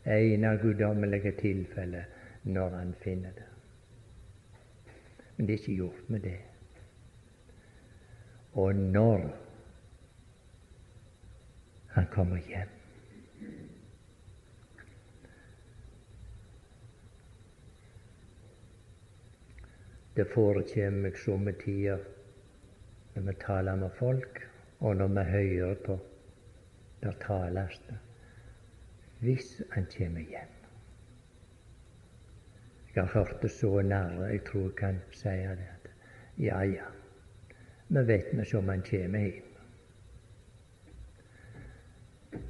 En 0.07 0.45
av 0.45 0.62
guddommelige 0.62 1.33
tilfeller 1.41 2.07
når 2.45 2.77
han 2.79 2.95
finner 3.03 3.31
det. 3.37 3.49
Men 5.37 5.47
det 5.47 5.55
er 5.55 5.59
ikke 5.59 5.77
gjort 5.83 6.09
med 6.09 6.21
det. 6.21 6.41
Og 8.53 8.75
når 8.75 9.31
han 11.89 12.07
kommer 12.14 12.37
hjem 12.37 12.80
Det 20.17 20.27
forekommer 20.35 21.03
meg 21.07 21.19
somme 21.19 21.53
tider 21.53 22.03
når 23.15 23.27
vi 23.27 23.35
taler 23.43 23.77
med 23.77 23.91
folk, 23.99 24.41
og 24.81 24.97
når 24.97 25.09
vi 25.17 25.25
hører 25.31 25.75
på 25.85 25.99
der 27.03 27.13
tales 27.27 27.83
det, 27.89 27.99
hvis 29.21 29.63
han 29.71 29.87
kommer 29.97 30.21
hjem. 30.21 30.57
Jeg 32.95 33.05
har 33.05 33.13
hørt 33.13 33.43
det 33.43 33.51
så 33.51 33.83
nære, 33.83 34.23
jeg 34.23 34.45
tror 34.45 34.63
jeg 34.63 34.77
kan 34.77 35.01
si 35.13 35.29
det. 35.29 35.93
Ja, 36.39 36.61
ja, 36.61 36.89
vi 37.89 38.07
vet 38.07 38.33
ikke 38.33 38.59
om 38.59 38.69
han 38.69 38.83
kommer 38.83 39.19
hjem. 39.19 39.47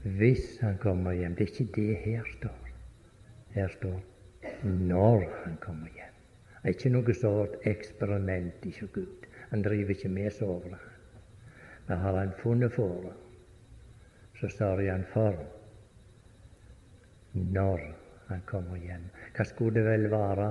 Hvis 0.03 0.61
han 0.61 0.79
kommer 0.79 1.13
hjem. 1.13 1.35
Det 1.37 1.45
er 1.49 1.61
ikke 1.61 1.73
det 1.81 1.97
her 1.97 2.23
står. 2.39 2.69
Her 3.51 3.69
står 3.69 4.01
når 4.65 5.45
han 5.45 5.57
kommer 5.61 5.89
hjem. 5.95 6.20
Det 6.61 6.69
er 6.69 6.77
ikke 6.77 6.93
noe 6.93 7.15
sånt 7.17 7.55
eksperiment 7.69 8.67
ikke 8.69 8.89
Gud. 8.93 9.29
Han 9.51 9.63
driver 9.65 9.95
ikke 9.95 10.11
med 10.13 10.31
sovre. 10.37 10.79
Men 11.87 11.99
har 11.99 12.19
han 12.19 12.35
funnet 12.43 12.73
fåret, 12.73 13.17
så 14.39 14.49
sørger 14.49 14.93
han 14.93 15.07
for 15.13 15.39
når 17.33 17.81
han 18.29 18.43
kommer 18.47 18.77
hjem. 18.77 19.09
Hva 19.37 19.45
skulle 19.45 19.81
det 19.81 19.87
vel 19.89 20.11
være 20.13 20.51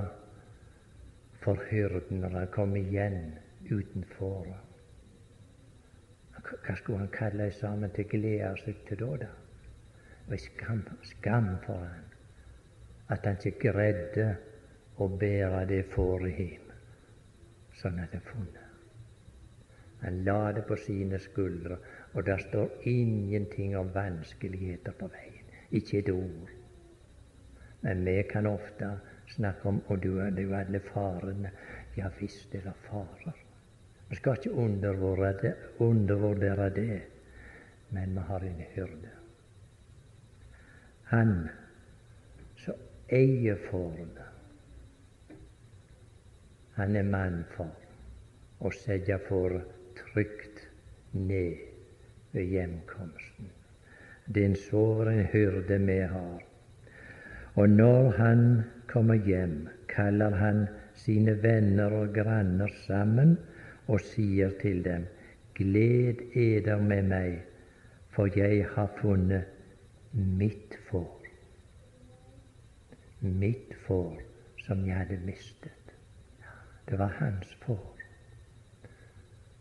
for 1.44 1.62
hyrden 1.70 2.26
når 2.26 2.36
han 2.40 2.52
kom 2.52 2.76
igjen 2.76 3.22
uten 3.70 4.04
fåret? 4.18 4.66
Hva 6.40 6.76
skulle 6.76 7.06
han 7.06 7.14
kalle 7.14 7.52
sammen 7.54 7.94
til 7.96 8.10
glede 8.10 8.52
seg 8.64 8.82
til 8.88 9.04
da? 9.06 9.16
da? 9.26 9.32
Det 10.26 10.34
var 10.34 10.44
skam, 10.44 10.84
skam 11.14 11.50
for 11.66 11.86
han 11.86 12.06
at 13.10 13.26
han 13.26 13.38
ikke 13.46 13.72
greide 13.72 14.36
å 15.00 15.08
bære 15.20 15.66
det 15.70 15.84
fåret 15.94 16.36
hjem 16.40 16.70
sånn 17.80 18.00
at 18.04 18.12
det 18.12 18.20
er 18.20 18.28
funnet. 18.28 18.66
Han 20.00 20.22
la 20.24 20.52
det 20.56 20.64
på 20.68 20.78
sine 20.80 21.20
skuldre, 21.20 21.78
og 22.14 22.26
der 22.28 22.40
står 22.44 22.88
ingenting 22.88 23.76
om 23.78 23.92
vanskeligheter 23.96 24.96
på 25.00 25.10
veien. 25.12 25.46
Ikke 25.76 26.00
et 26.00 26.10
ord. 26.14 26.54
Men 27.84 28.04
vi 28.06 28.16
kan 28.32 28.48
ofte 28.48 28.94
snakke 29.36 29.70
om 29.70 29.82
og 29.88 30.02
du 30.04 30.20
er 30.24 30.40
jo 30.40 30.56
alle 30.56 30.82
farene. 30.90 31.52
Ja 31.98 32.10
visst 32.20 32.56
er 32.56 32.64
det 32.66 32.76
farer. 32.88 33.38
Vi 34.10 34.18
skal 34.18 34.40
ikke 34.40 34.56
undervurdere 35.80 36.70
det, 36.74 37.02
men 37.92 38.16
vi 38.16 38.26
har 38.28 38.46
en 38.46 38.64
hyrde. 38.74 39.12
Han 41.12 41.36
som 42.58 42.80
eier 43.10 43.60
fårene, 43.70 44.29
han 46.80 46.96
er 46.96 47.04
mann 47.04 47.42
for 47.52 48.64
å 48.64 48.72
sette 48.72 49.18
for 49.28 49.58
trygt 50.00 50.62
ned 51.12 51.60
ved 52.32 52.54
hjemkomsten. 52.54 53.50
Det 54.26 54.44
er 54.44 54.52
en 54.52 54.60
soveren 54.64 55.26
hyrde 55.34 55.80
vi 55.84 55.98
har. 56.14 56.42
Og 57.60 57.70
når 57.70 58.12
han 58.16 58.44
kommer 58.88 59.20
hjem, 59.28 59.68
kaller 59.92 60.36
han 60.40 60.68
sine 60.96 61.36
venner 61.44 61.92
og 61.98 62.14
granner 62.16 62.72
sammen 62.86 63.36
og 63.88 64.00
sier 64.14 64.54
til 64.62 64.84
dem:" 64.86 65.08
Gled 65.60 66.22
eder 66.40 66.80
med 66.80 67.10
meg, 67.12 67.42
for 68.16 68.32
jeg 68.32 68.64
har 68.76 68.88
funnet 69.02 69.44
mitt 70.14 70.78
får. 70.88 71.28
Mitt 73.20 73.76
får 73.88 74.22
som 74.64 74.86
jeg 74.88 74.96
hadde 74.96 75.20
mistet. 75.26 75.79
Det 76.90 76.98
var 76.98 77.14
hans 77.20 77.56
får 77.66 78.00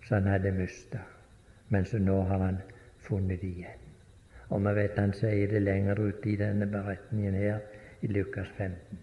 som 0.09 0.15
han 0.17 0.27
hadde 0.33 0.53
mista, 0.53 0.99
men 1.69 1.85
så 1.85 1.99
nå 1.99 2.23
har 2.23 2.39
han 2.39 2.61
funnet 3.05 3.41
det 3.41 3.49
igjen. 3.49 3.83
Og 4.49 4.63
vi 4.65 4.73
vet 4.79 4.97
han 4.97 5.13
sier 5.13 5.51
det 5.53 5.61
lenger 5.61 6.01
ute 6.01 6.31
i 6.33 6.39
denne 6.41 6.67
beretningen 6.73 7.37
her, 7.37 7.61
i 8.01 8.09
Lukas 8.09 8.49
15. 8.57 9.03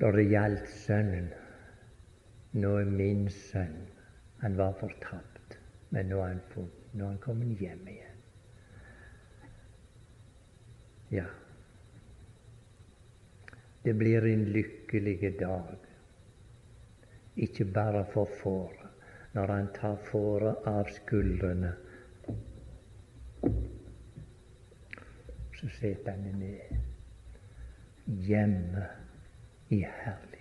Da 0.00 0.10
det 0.10 0.26
gjaldt 0.26 0.66
sønnen. 0.68 1.30
Nå 2.58 2.72
er 2.80 2.90
min 2.90 3.28
sønn. 3.30 3.78
Han 4.42 4.58
var 4.58 4.74
fortapt, 4.80 5.56
men 5.94 6.10
nå 6.10 6.18
er 6.24 6.34
han 6.34 6.42
funnet. 6.50 6.90
Nå 6.94 7.06
er 7.06 7.14
han 7.14 7.22
kommet 7.22 7.62
hjem 7.62 7.86
igjen. 7.90 8.20
Ja, 11.14 11.26
det 13.84 13.94
blir 13.98 14.24
en 14.26 14.44
lykkelig 14.50 15.34
dag, 15.38 15.83
ikke 17.36 17.64
bare 17.64 18.04
for 18.12 18.28
fåret, 18.42 18.86
når 19.32 19.46
han 19.46 19.68
tar 19.74 19.96
fåret 20.10 20.66
av 20.66 20.90
skuldrene. 20.94 21.72
Så 25.54 25.70
setter 25.78 26.12
han 26.12 26.38
ned 26.38 28.06
hjemme 28.06 28.86
i 29.68 29.80
herlighet. 29.80 30.40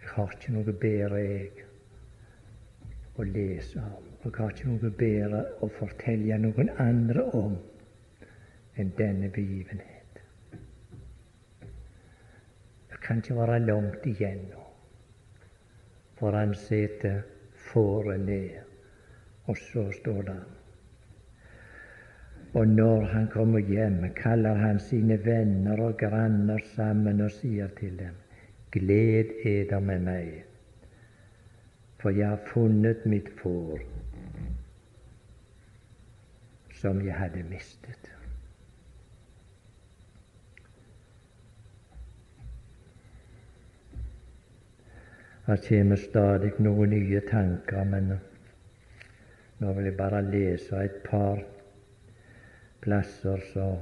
Jeg 0.00 0.12
har 0.14 0.32
ikke 0.32 0.52
noe 0.56 0.72
bedre 0.80 1.20
jeg 1.20 1.66
å 3.16 3.24
lese 3.28 3.82
om. 3.82 4.06
Jeg 4.24 4.32
har 4.38 4.54
ikke 4.54 4.70
noe 4.70 4.90
bedre 4.98 5.42
å 5.62 5.68
fortelle 5.76 6.38
noen 6.40 6.72
andre 6.82 7.24
om 7.36 7.58
enn 8.76 8.92
denne 8.98 9.28
begivenhet. 9.32 10.20
Det 12.90 12.95
kan 13.06 13.22
ikke 13.22 13.36
være 13.38 13.58
langt 13.62 14.06
igjen 14.10 14.40
nå, 14.50 14.62
for 16.18 16.34
han 16.34 16.54
setter 16.58 17.20
fåret 17.70 18.20
ned, 18.20 18.56
og 19.46 19.56
så 19.56 19.86
står 20.00 20.22
det. 20.26 20.40
Og 22.56 22.68
når 22.68 23.04
han 23.12 23.28
kommer 23.28 23.58
hjem, 23.58 24.00
kaller 24.16 24.54
han 24.54 24.80
sine 24.80 25.18
venner 25.24 25.80
og 25.82 25.98
granner 26.00 26.62
sammen 26.74 27.20
og 27.20 27.30
sier 27.30 27.68
til 27.78 27.98
dem:" 27.98 28.14
Gled 28.72 29.30
eder 29.46 29.80
med 29.80 30.00
meg, 30.04 30.44
for 31.98 32.10
jeg 32.10 32.28
har 32.28 32.42
funnet 32.50 33.06
mitt 33.06 33.30
får 33.38 33.80
som 36.80 37.00
jeg 37.06 37.14
hadde 37.14 37.42
mistet. 37.48 38.15
Det 45.46 45.68
kommer 45.68 45.96
stadig 45.96 46.52
noen 46.58 46.90
nye 46.90 47.20
tanker, 47.22 47.84
men 47.86 48.18
nå 49.60 49.72
vil 49.76 49.84
jeg 49.86 49.98
bare 49.98 50.22
lese 50.26 50.80
et 50.82 50.96
par 51.04 51.38
plasser 52.82 53.38
som 53.52 53.76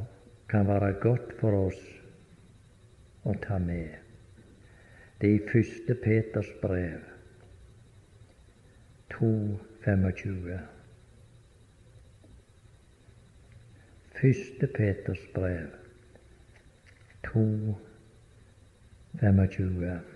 kan 0.52 0.66
være 0.68 0.92
godt 1.00 1.32
for 1.38 1.52
oss 1.56 1.80
å 3.24 3.32
ta 3.46 3.56
med. 3.64 3.96
Det 5.16 5.26
er 5.30 5.34
i 5.38 5.48
første 5.48 5.94
Peters 6.04 6.52
brev 6.60 7.00
2.25. 9.16 10.60
Første 14.20 14.66
Peters 14.76 15.24
brev 15.32 15.72
2.25. 17.32 20.13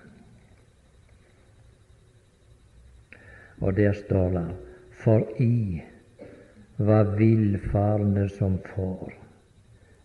Og 3.60 3.76
der 3.76 3.92
står 3.92 4.28
det 4.28 4.56
For 4.90 5.40
i 5.40 5.82
var 6.78 7.16
villfarne 7.16 8.28
som 8.28 8.58
får, 8.74 9.12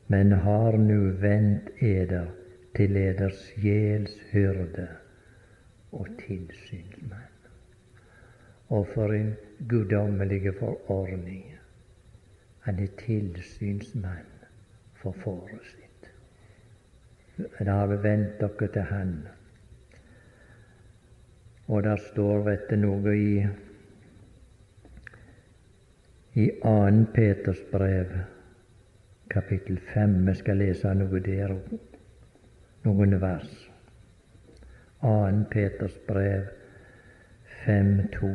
men 0.08 0.32
har 0.32 0.78
nu 0.78 1.12
vendt 1.22 1.70
eder 1.82 2.26
til 2.76 2.98
eders 2.98 3.54
sjels 3.58 4.16
hyrde 4.32 4.88
og 5.92 6.08
tilsynsmann. 6.20 7.30
Og 8.70 8.88
for 8.88 9.14
en 9.14 9.36
guddommelig 9.70 10.54
forordning! 10.60 11.54
Han 12.60 12.80
er 12.80 12.88
tilsynsmann 12.98 14.30
for 14.96 15.12
fåret 15.12 15.66
sitt. 15.68 16.12
Det 17.38 17.68
har 17.68 17.88
vi 17.92 17.98
vendt 18.04 18.40
dere 18.40 18.68
til 18.72 18.82
Han. 18.82 19.16
Og 21.68 21.84
der 21.84 21.96
står, 21.96 22.50
du, 22.70 22.76
noe 22.76 23.18
i 23.18 23.46
i 26.36 26.50
2. 26.64 27.06
Peters 27.14 27.62
brev, 27.72 28.06
kapittel 29.30 29.80
5. 29.94 30.28
Vi 30.28 30.34
skal 30.36 30.58
lese 30.58 30.94
noe 30.98 31.20
der 31.22 31.54
noen 32.84 33.14
vers. 33.22 33.52
2. 35.04 35.44
Peters 35.52 35.98
brev 36.08 36.50
5.2. 37.66 38.34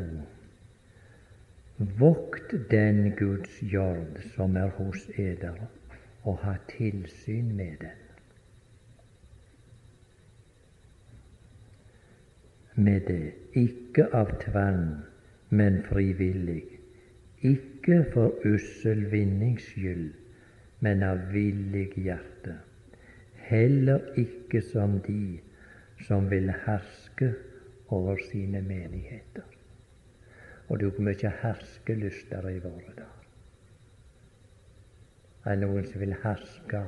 Vokt 1.99 2.55
den 2.71 3.13
Guds 3.19 3.63
jord 3.63 4.23
som 4.35 4.57
er 4.57 4.71
hos 4.79 5.09
eder, 5.19 5.59
og 6.23 6.39
ha 6.47 6.55
tilsyn 6.71 7.51
med 7.57 7.83
den. 7.83 8.08
Med 12.79 13.09
det, 13.11 13.35
ikke 13.59 14.07
av 14.15 14.31
tvang, 14.43 14.85
men 15.51 15.83
frivillig 15.83 16.79
ikke 17.47 18.05
for 18.13 18.35
ussel 18.47 19.05
vinnings 19.11 19.69
skyld, 19.71 20.11
men 20.81 21.03
av 21.03 21.21
villig 21.33 21.93
hjerte. 21.97 22.57
Heller 23.49 24.03
ikke 24.19 24.63
som 24.63 24.99
de 25.07 25.39
som 26.07 26.31
vil 26.31 26.51
herske 26.67 27.33
over 27.95 28.19
sine 28.31 28.63
menigheter. 28.63 29.47
Og 30.69 30.81
det 30.81 30.91
er 30.91 31.07
mye 31.07 31.33
herskelyster 31.43 32.51
i 32.51 32.59
våre 32.61 32.93
dager. 32.97 33.15
Det 35.45 35.55
er 35.55 35.61
noen 35.63 35.87
som 35.89 36.03
vil 36.03 36.13
herske, 36.21 36.83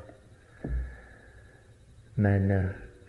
men 2.20 2.50
uh, 2.52 2.66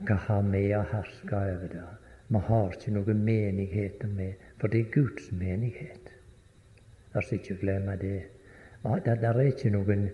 hva 0.08 0.16
har 0.30 0.46
vi 0.48 0.62
å 0.78 0.86
herske 0.94 1.36
over 1.36 1.74
det? 1.74 1.88
Vi 2.32 2.40
har 2.48 2.72
ikke 2.72 2.94
noen 2.96 3.24
menigheter 3.28 4.08
med, 4.08 4.34
for 4.60 4.72
det 4.72 4.80
er 4.80 4.92
Guds 4.94 5.32
menighet. 5.36 6.12
La 7.12 7.20
oss 7.20 7.32
ikke 7.36 7.58
glemme 7.60 7.98
det. 8.00 8.22
Det 9.06 9.18
er 9.28 9.40
ikke 9.44 9.74
noen 9.74 10.06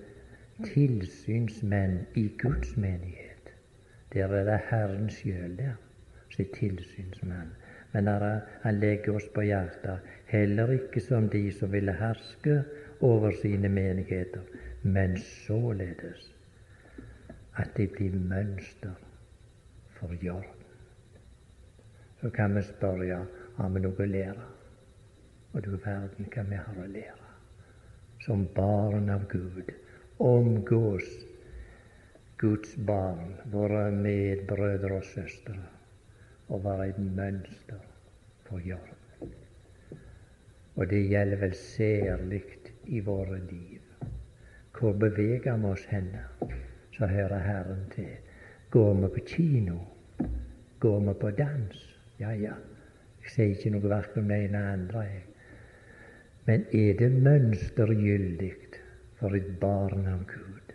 tilsynsmenn 0.65 1.99
i 2.17 2.25
Guds 2.41 2.73
menighet. 2.77 3.53
Der 4.13 4.33
er 4.33 4.49
det 4.49 4.57
Herren 4.71 5.11
sjøl 5.13 5.53
der 5.59 5.77
som 6.33 6.45
er 6.45 6.51
tilsynsmann. 6.57 7.53
Men 7.93 8.07
han 8.63 8.79
legger 8.81 9.15
oss 9.15 9.29
på 9.33 9.45
hjertet, 9.45 10.01
heller 10.25 10.73
ikke 10.73 11.01
som 11.01 11.29
de 11.29 11.51
som 11.53 11.71
ville 11.71 11.93
herske 12.01 12.63
over 13.01 13.31
sine 13.41 13.69
menigheter, 13.69 14.41
men 14.83 15.17
således 15.17 16.33
at 17.57 17.77
de 17.77 17.87
blir 17.87 18.13
mønster 18.13 18.93
for 19.99 20.13
jorden. 20.21 20.56
Så 22.21 22.29
kan 22.29 22.55
vi 22.55 22.63
spørre 22.65 23.25
har 23.57 23.73
vi 23.73 23.81
noe 23.81 24.03
å 24.03 24.09
lære. 24.09 24.45
Og 25.53 25.63
du 25.65 25.71
verden 25.77 26.29
hva 26.33 26.43
vi 26.49 26.59
har 26.61 26.81
å 26.81 26.91
lære. 26.91 27.31
Som 28.25 28.47
barn 28.55 29.09
av 29.13 29.27
Gud 29.31 29.71
omgås 30.17 31.09
Guds 32.37 32.75
barn, 32.85 33.33
våre 33.49 33.87
medbrødre 33.91 34.99
og 34.99 35.05
søstre, 35.09 35.57
og 36.49 36.61
være 36.65 36.89
et 36.91 36.99
mønster 37.01 37.81
for 38.45 38.61
jorden. 38.61 39.33
Og 40.77 40.85
det 40.91 41.01
gjelder 41.09 41.41
vel 41.41 41.55
særlig 41.57 42.43
i 42.85 43.01
våre 43.01 43.39
liv. 43.49 43.81
Hvor 44.77 44.93
beveger 44.93 45.57
vi 45.57 45.71
oss 45.71 45.85
henne? 45.89 46.21
Så 46.93 47.09
hører 47.09 47.41
Herren 47.41 47.85
til. 47.95 48.13
Går 48.69 48.93
vi 49.01 49.13
på 49.15 49.25
kino? 49.33 49.79
Går 50.79 50.99
vi 50.99 51.13
på 51.21 51.31
dans? 51.31 51.86
Ja, 52.19 52.31
ja. 52.33 52.53
Jeg 53.21 53.33
sier 53.33 53.51
ikke 53.53 53.73
noe 53.75 53.89
verken 53.91 54.23
om 54.23 54.31
det 54.31 54.37
ene 54.45 54.61
eller 54.61 54.77
andre. 54.77 55.01
Jeg. 55.05 55.25
Men 56.47 56.63
er 56.71 56.93
det 57.01 57.11
mønstergyldig 57.11 58.53
for 59.19 59.35
et 59.35 59.49
barn 59.59 60.07
av 60.07 60.23
Gud 60.29 60.73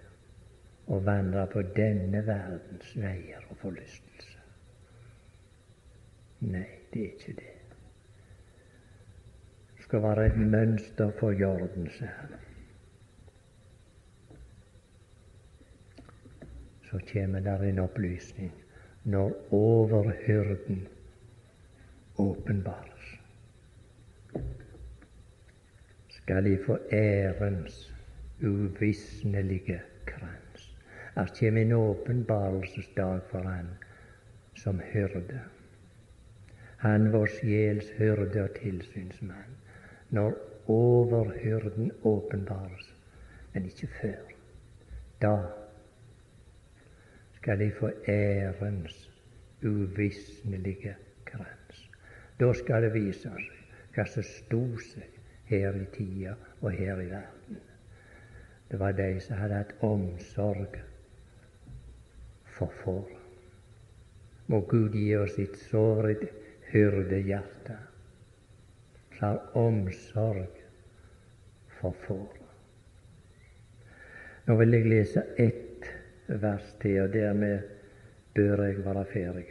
å 0.92 0.98
vandre 1.06 1.46
på 1.54 1.62
denne 1.78 2.20
verdens 2.26 2.92
veier 2.98 3.46
og 3.48 3.58
forlystelse? 3.62 4.42
Nei, 6.42 6.68
det 6.92 7.06
er 7.06 7.10
ikke 7.16 7.36
det. 7.40 7.50
Det 9.76 9.88
skal 9.88 10.04
være 10.04 10.28
et 10.28 10.38
mønster 10.38 11.12
for 11.18 11.32
jordens 11.38 11.98
herre. 12.04 12.40
Så 16.90 17.00
kommer 17.12 17.40
der 17.40 17.62
en 17.64 17.86
opplysning 17.88 18.52
når 19.08 19.32
overhyrden 19.56 20.84
åpenbares. 22.18 23.18
Skal 26.08 26.44
de 26.44 26.58
få 26.66 26.78
ærens 26.92 27.94
uvisnelige 28.42 29.80
krans. 30.06 30.76
Her 31.14 31.26
kommer 31.38 31.62
en 31.62 31.72
åpenbarelsesdag 31.72 33.20
for 33.30 33.38
han 33.38 33.68
som 34.54 34.80
hyrde. 34.92 35.40
Han 36.76 37.12
vår 37.12 37.26
sjels 37.26 37.90
hyrde 37.98 38.42
og 38.42 38.50
tilsynsmann. 38.62 39.56
Når 40.10 40.32
overhyrden 40.66 41.92
åpenbares, 42.04 42.94
men 43.54 43.64
ikke 43.64 43.88
før. 44.00 44.20
Da 45.22 45.36
skal 47.34 47.58
de 47.58 47.72
få 47.80 47.90
ærens 48.08 49.10
uvisnelige 49.62 50.82
krans. 50.82 51.11
Da 52.40 52.52
skal 52.56 52.86
det 52.86 52.94
vise 52.94 53.28
seg 53.28 53.50
hva 53.92 54.06
som 54.08 54.24
sto 54.24 54.62
seg 54.80 55.18
her 55.50 55.76
i 55.76 55.86
tida 55.92 56.36
og 56.60 56.72
her 56.72 57.00
i 57.02 57.10
verden. 57.10 57.60
Det 58.70 58.80
var 58.80 58.96
de 58.96 59.08
som 59.20 59.36
hadde 59.36 59.58
hatt 59.60 59.74
omsorg 59.84 60.78
for 62.56 62.72
får. 62.82 63.10
Må 64.48 64.62
Gud 64.68 64.96
gi 64.96 65.10
oss 65.16 65.36
et 65.38 65.58
såret 65.68 66.24
hyrdehjerte 66.72 67.76
som 69.18 69.26
har 69.26 69.58
omsorg 69.60 70.62
for 71.78 71.94
får. 72.06 72.40
Nå 74.46 74.56
vil 74.58 74.74
jeg 74.74 74.88
lese 74.88 75.22
ett 75.38 75.86
vers 76.26 76.72
til, 76.82 77.02
og 77.04 77.12
dermed 77.12 77.68
bør 78.34 78.64
jeg 78.64 78.84
være 78.84 79.04
ferdig. 79.12 79.44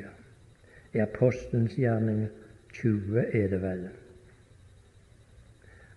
I 0.93 0.99
Apostelens 1.05 1.77
gjerning 1.79 2.25
20 2.74 3.26
er 3.34 3.47
det 3.47 3.61
vel. 3.61 3.89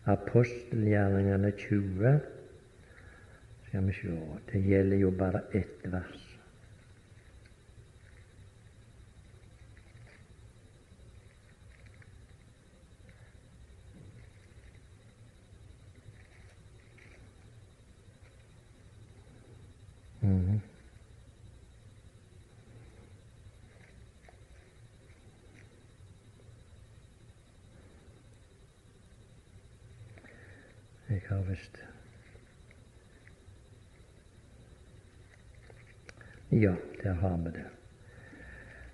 Apostelgjerningene 0.04 1.50
20 1.50 2.20
Skal 3.66 3.86
vi 3.86 3.92
se 3.92 4.16
Det 4.52 4.60
gjelder 4.62 4.96
jo 4.96 5.10
bare 5.10 5.40
ett 5.52 5.92
vers. 5.92 6.30
Mm. 20.20 20.60
Jeg 31.14 31.22
har 31.28 31.42
visst 31.42 31.84
Ja, 36.52 36.74
der 37.02 37.12
har 37.12 37.36
vi 37.36 37.50
det. 37.50 37.64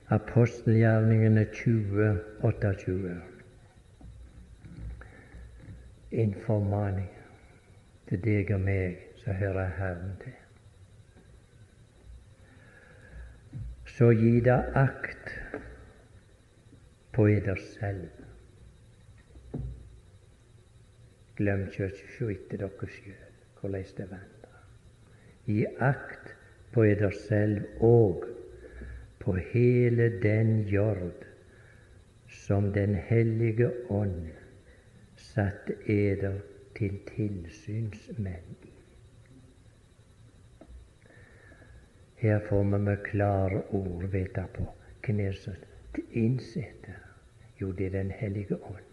Apostelgjerningene 0.08 1.44
20, 1.52 2.20
28. 2.42 3.22
En 6.10 6.34
formaning 6.46 7.10
til 8.08 8.22
deg 8.24 8.52
og 8.52 8.60
meg 8.68 9.00
som 9.24 9.40
hører 9.40 9.72
Herren 9.80 10.14
til. 10.20 10.36
Så 13.96 14.12
gi 14.12 14.40
da 14.44 14.60
akt 14.84 15.36
på 17.16 17.30
eder 17.32 17.56
selv 17.80 18.19
Glem 21.40 21.62
kjøkje, 21.72 22.04
å 22.04 22.14
se 22.18 22.26
etter 22.34 22.60
dere 22.60 22.86
sjøl, 22.92 23.20
korleis 23.56 23.94
det 23.96 24.04
vandrer. 24.10 24.58
Gi 25.48 25.62
akt 25.80 26.34
på 26.74 26.84
eder 26.84 27.14
selv 27.16 27.82
og 27.86 28.26
på 29.22 29.38
hele 29.52 30.10
den 30.20 30.66
jord 30.68 31.24
som 32.30 32.68
Den 32.72 32.94
hellige 32.94 33.70
ånd 33.88 34.28
satte 35.16 35.74
eder 35.88 36.36
til 36.76 37.00
tilsynsmenn. 37.08 38.54
Her 42.20 42.44
får 42.50 42.64
vi 42.64 42.78
med 42.84 43.02
klare 43.08 43.64
ord 43.80 44.04
vite 44.12 44.44
på 44.54 44.68
hvem 45.06 45.24
er 45.24 45.40
som 45.40 45.56
innsetter. 46.12 47.00
Jo, 47.60 47.72
det 47.72 47.86
er 47.86 47.98
Den 47.98 48.10
hellige 48.10 48.60
ånd. 48.60 48.84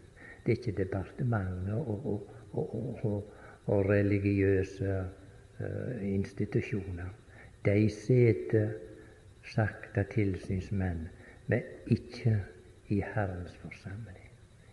Det 0.45 0.53
er 0.53 0.57
ikke 0.57 0.83
departementet 0.83 1.73
og, 1.73 2.05
og, 2.05 2.36
og, 2.57 2.99
og, 3.03 3.33
og 3.65 3.89
religiøse 3.89 4.97
uh, 5.59 6.13
institusjoner. 6.13 7.09
De 7.65 7.89
sitter 7.89 8.69
sakte 9.47 10.03
tilsynsmenn, 10.11 11.07
men 11.47 11.61
ikke 11.87 12.37
i 12.87 13.01
Herrens 13.13 13.55
forsamling. 13.57 14.29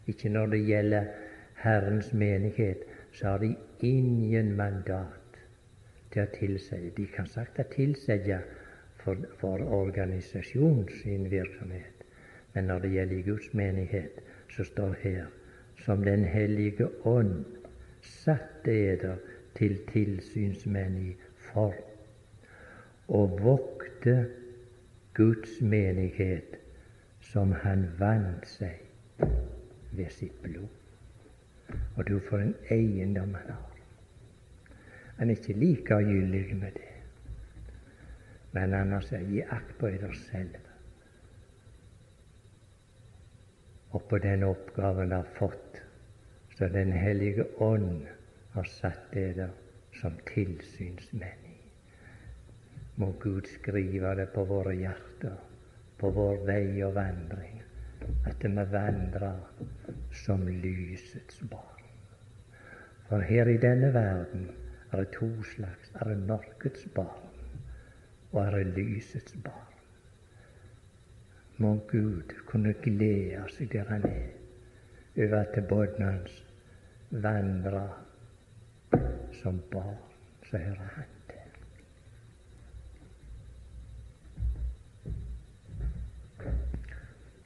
Ikke 0.07 0.29
når 0.29 0.47
det 0.47 0.67
gjelder 0.67 1.05
Herrens 1.63 2.13
menighet, 2.13 2.85
så 3.13 3.27
har 3.27 3.39
de 3.39 3.57
ingen 3.81 4.57
mandat 4.57 5.39
til 6.13 6.23
å 6.23 6.31
tilsette. 6.35 6.93
De 6.97 7.07
kan 7.15 7.27
sakte 7.31 7.65
tilsette 7.73 8.41
for, 9.03 9.19
for 9.39 9.63
organisasjonen 9.79 10.89
sin 11.03 11.31
virksomhet, 11.31 12.05
men 12.55 12.71
når 12.71 12.85
det 12.85 12.93
gjelder 12.93 13.27
Guds 13.31 13.55
menighet, 13.55 14.21
så 14.51 14.65
står 14.65 14.95
her 15.03 15.25
som 15.85 16.05
Den 16.05 16.25
hellige 16.25 16.87
ånd 17.07 17.45
satt 18.05 18.69
eder 18.69 19.21
til 19.59 19.77
tilsynsmenn 19.91 20.97
i 21.01 21.13
for 21.51 21.77
å 23.09 23.25
vokte 23.41 24.17
Guds 25.15 25.61
menighet 25.61 26.57
som 27.33 27.53
han 27.65 27.87
vant 28.01 28.47
seg 28.49 28.81
ved 29.95 30.11
sitt 30.13 30.37
blod. 30.43 30.69
Og 31.97 32.03
du 32.09 32.19
får 32.29 32.43
en 32.43 32.57
eiendom 32.75 33.37
han 33.39 33.55
har. 33.55 33.79
Han 35.19 35.31
er 35.31 35.39
ikke 35.39 35.59
likegyldig 35.59 36.59
med 36.59 36.75
det, 36.75 36.93
men 38.53 38.75
han 38.75 38.93
har 38.97 39.07
sagt 39.07 39.31
gi 39.31 39.43
akt 39.47 39.77
på 39.79 39.93
eder 39.95 40.15
selv 40.27 40.65
og 43.95 44.03
på 44.11 44.19
den 44.19 44.43
oppgaven 44.43 45.13
har 45.15 45.27
fått 45.39 45.84
så 46.59 46.69
Den 46.69 46.93
hellige 46.93 47.45
ånd 47.63 48.07
har 48.53 48.65
satt 48.65 49.11
dere 49.13 49.49
som 50.01 50.15
tilsynsmenn. 50.29 51.51
Må 52.97 53.11
Gud 53.21 53.47
skrive 53.51 54.15
det 54.15 54.29
på 54.35 54.45
våre 54.47 54.75
hjerter, 54.79 55.35
på 55.99 56.11
vår 56.15 56.45
vei 56.47 56.83
og 56.87 56.95
vandring, 56.95 57.63
at 58.27 58.45
vi 58.45 58.67
vandrer 58.71 59.41
som 60.13 60.47
lysets 60.47 61.43
barn. 61.51 61.83
For 63.09 63.21
her 63.21 63.51
i 63.51 63.59
denne 63.59 63.91
verden 63.95 64.49
er 64.93 65.03
det 65.03 65.11
to 65.19 65.43
slags. 65.43 65.91
Er 65.95 66.09
det 66.09 66.19
mørkets 66.29 66.87
barn, 66.95 67.35
og 68.33 68.47
er 68.47 68.51
det 68.51 68.77
lysets 68.79 69.37
barn. 69.45 69.75
Må 71.59 71.77
Gud 71.91 72.35
kunne 72.47 72.73
glede 72.83 73.43
seg 73.51 73.73
der 73.73 73.91
han 73.91 74.07
er, 74.09 74.33
over 75.19 75.41
at 75.43 75.59
båten 75.69 76.05
hans 76.05 76.44
vandrer 77.23 77.89
som 79.43 79.63
barn, 79.73 79.97
så 80.51 80.59
hører 80.59 80.89
han 80.97 81.05
til. 81.29 81.39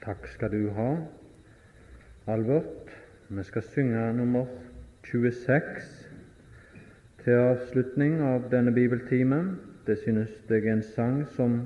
Takk 0.04 0.26
skal 0.32 0.52
du 0.52 0.70
ha, 0.72 0.96
Albert. 2.26 2.94
Vi 3.28 3.42
skal 3.44 3.62
synge 3.62 4.12
nummer 4.16 4.46
26 5.04 5.62
til 7.24 7.30
avslutning 7.30 8.20
av 8.24 8.48
denne 8.50 8.72
bibeltimen. 8.72 9.58
Det 9.86 9.98
synes 9.98 10.32
jeg 10.48 10.64
er 10.64 10.72
en 10.72 10.82
sang 10.82 11.26
som 11.36 11.60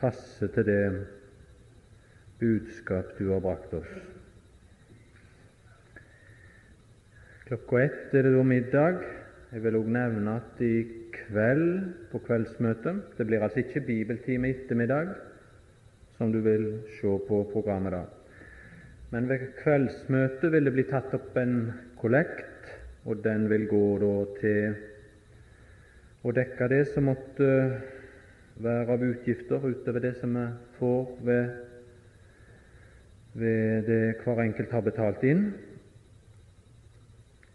passer 0.00 0.50
til 0.54 0.66
det 0.66 1.06
budskap 2.40 3.14
du 3.18 3.32
har 3.32 3.40
brakt 3.40 3.74
oss. 3.74 4.17
Klokka 7.48 7.78
ett 7.80 8.12
er 8.12 8.26
det 8.26 8.34
da 8.34 8.42
middag. 8.44 8.98
Jeg 9.54 9.62
vil 9.64 9.76
òg 9.78 9.86
nevne 9.88 10.34
at 10.36 10.58
i 10.60 10.82
kveld 11.14 11.86
på 12.10 12.18
kveldsmøtet 12.26 13.14
Det 13.16 13.24
blir 13.24 13.40
altså 13.40 13.62
ikke 13.62 13.80
bibeltime 13.86 14.50
ettermiddag, 14.52 15.14
som 16.18 16.28
du 16.32 16.42
vil 16.44 16.66
se 16.98 17.14
på 17.28 17.38
programmet 17.52 17.94
da. 17.96 18.02
Men 19.14 19.30
ved 19.30 19.46
kveldsmøtet 19.62 20.52
vil 20.52 20.68
det 20.68 20.72
bli 20.74 20.84
tatt 20.90 21.14
opp 21.16 21.38
en 21.40 21.72
kollekt, 21.96 22.68
og 23.08 23.24
den 23.24 23.48
vil 23.48 23.64
gå 23.70 23.86
da 24.02 24.12
til 24.42 24.76
å 26.28 26.34
dekke 26.36 26.68
det 26.68 26.82
som 26.90 27.08
måtte 27.08 27.48
være 28.60 28.92
av 28.92 29.06
utgifter 29.08 29.64
utover 29.64 30.04
det 30.04 30.12
som 30.20 30.36
vi 30.36 30.44
får 30.76 31.16
ved, 31.30 31.56
ved 33.40 33.88
det 33.88 34.02
hver 34.20 34.44
enkelt 34.44 34.76
har 34.76 34.84
betalt 34.84 35.24
inn. 35.24 35.46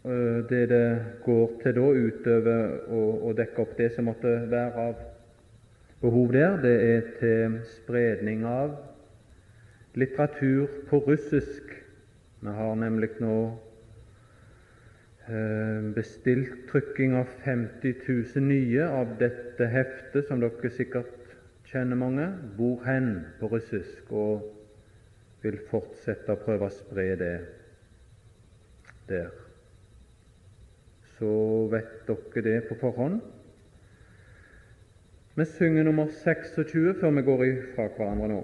Eh, 0.06 0.50
det 0.50 0.70
det 0.70 1.06
går 1.24 1.52
til 1.64 1.76
da, 1.78 1.84
utover 1.96 2.72
å, 2.92 3.32
dekke 3.38 3.62
opp 3.64 3.78
det 3.78 3.94
som 3.96 4.10
måtte 4.10 4.34
være 4.52 4.88
av 4.90 4.98
behov 6.02 6.34
der, 6.36 6.58
det 6.60 6.74
er 6.88 7.06
til 7.22 7.54
spredning 7.78 8.44
av 8.44 8.74
litteratur 9.96 10.68
på 10.90 11.00
russisk. 11.08 11.72
Vi 12.44 12.56
har 12.58 12.76
nemlig 12.76 13.14
nå 13.24 13.38
eh, 15.30 15.88
bestilt 15.96 16.66
trykking 16.74 17.16
av 17.22 17.32
50 17.46 18.04
000 18.04 18.44
nye 18.50 18.90
av 18.90 19.16
dette 19.22 19.70
heftet, 19.72 20.28
som 20.28 20.44
dere 20.44 20.74
sikkert 20.82 21.32
kjenner 21.72 21.96
mange, 21.96 22.28
'Hvor 22.58 22.84
hen?' 22.84 23.24
på 23.40 23.48
russisk, 23.56 24.12
og 24.12 24.52
vil 25.42 25.64
fortsette 25.72 26.36
å 26.36 26.44
prøve 26.44 26.68
å 26.68 26.76
spre 26.76 27.16
det 27.16 27.34
der 29.08 29.32
så 31.18 31.32
vet 31.72 32.08
dere 32.08 32.44
det 32.46 32.58
på 32.70 32.78
forhånd. 32.82 33.22
Vi 35.36 35.46
synger 35.46 35.84
nummer 35.84 36.12
26 36.24 36.94
før 37.00 37.16
vi 37.16 37.26
går 37.26 37.46
ifra 37.48 37.88
hverandre 37.96 38.28
nå. 38.30 38.42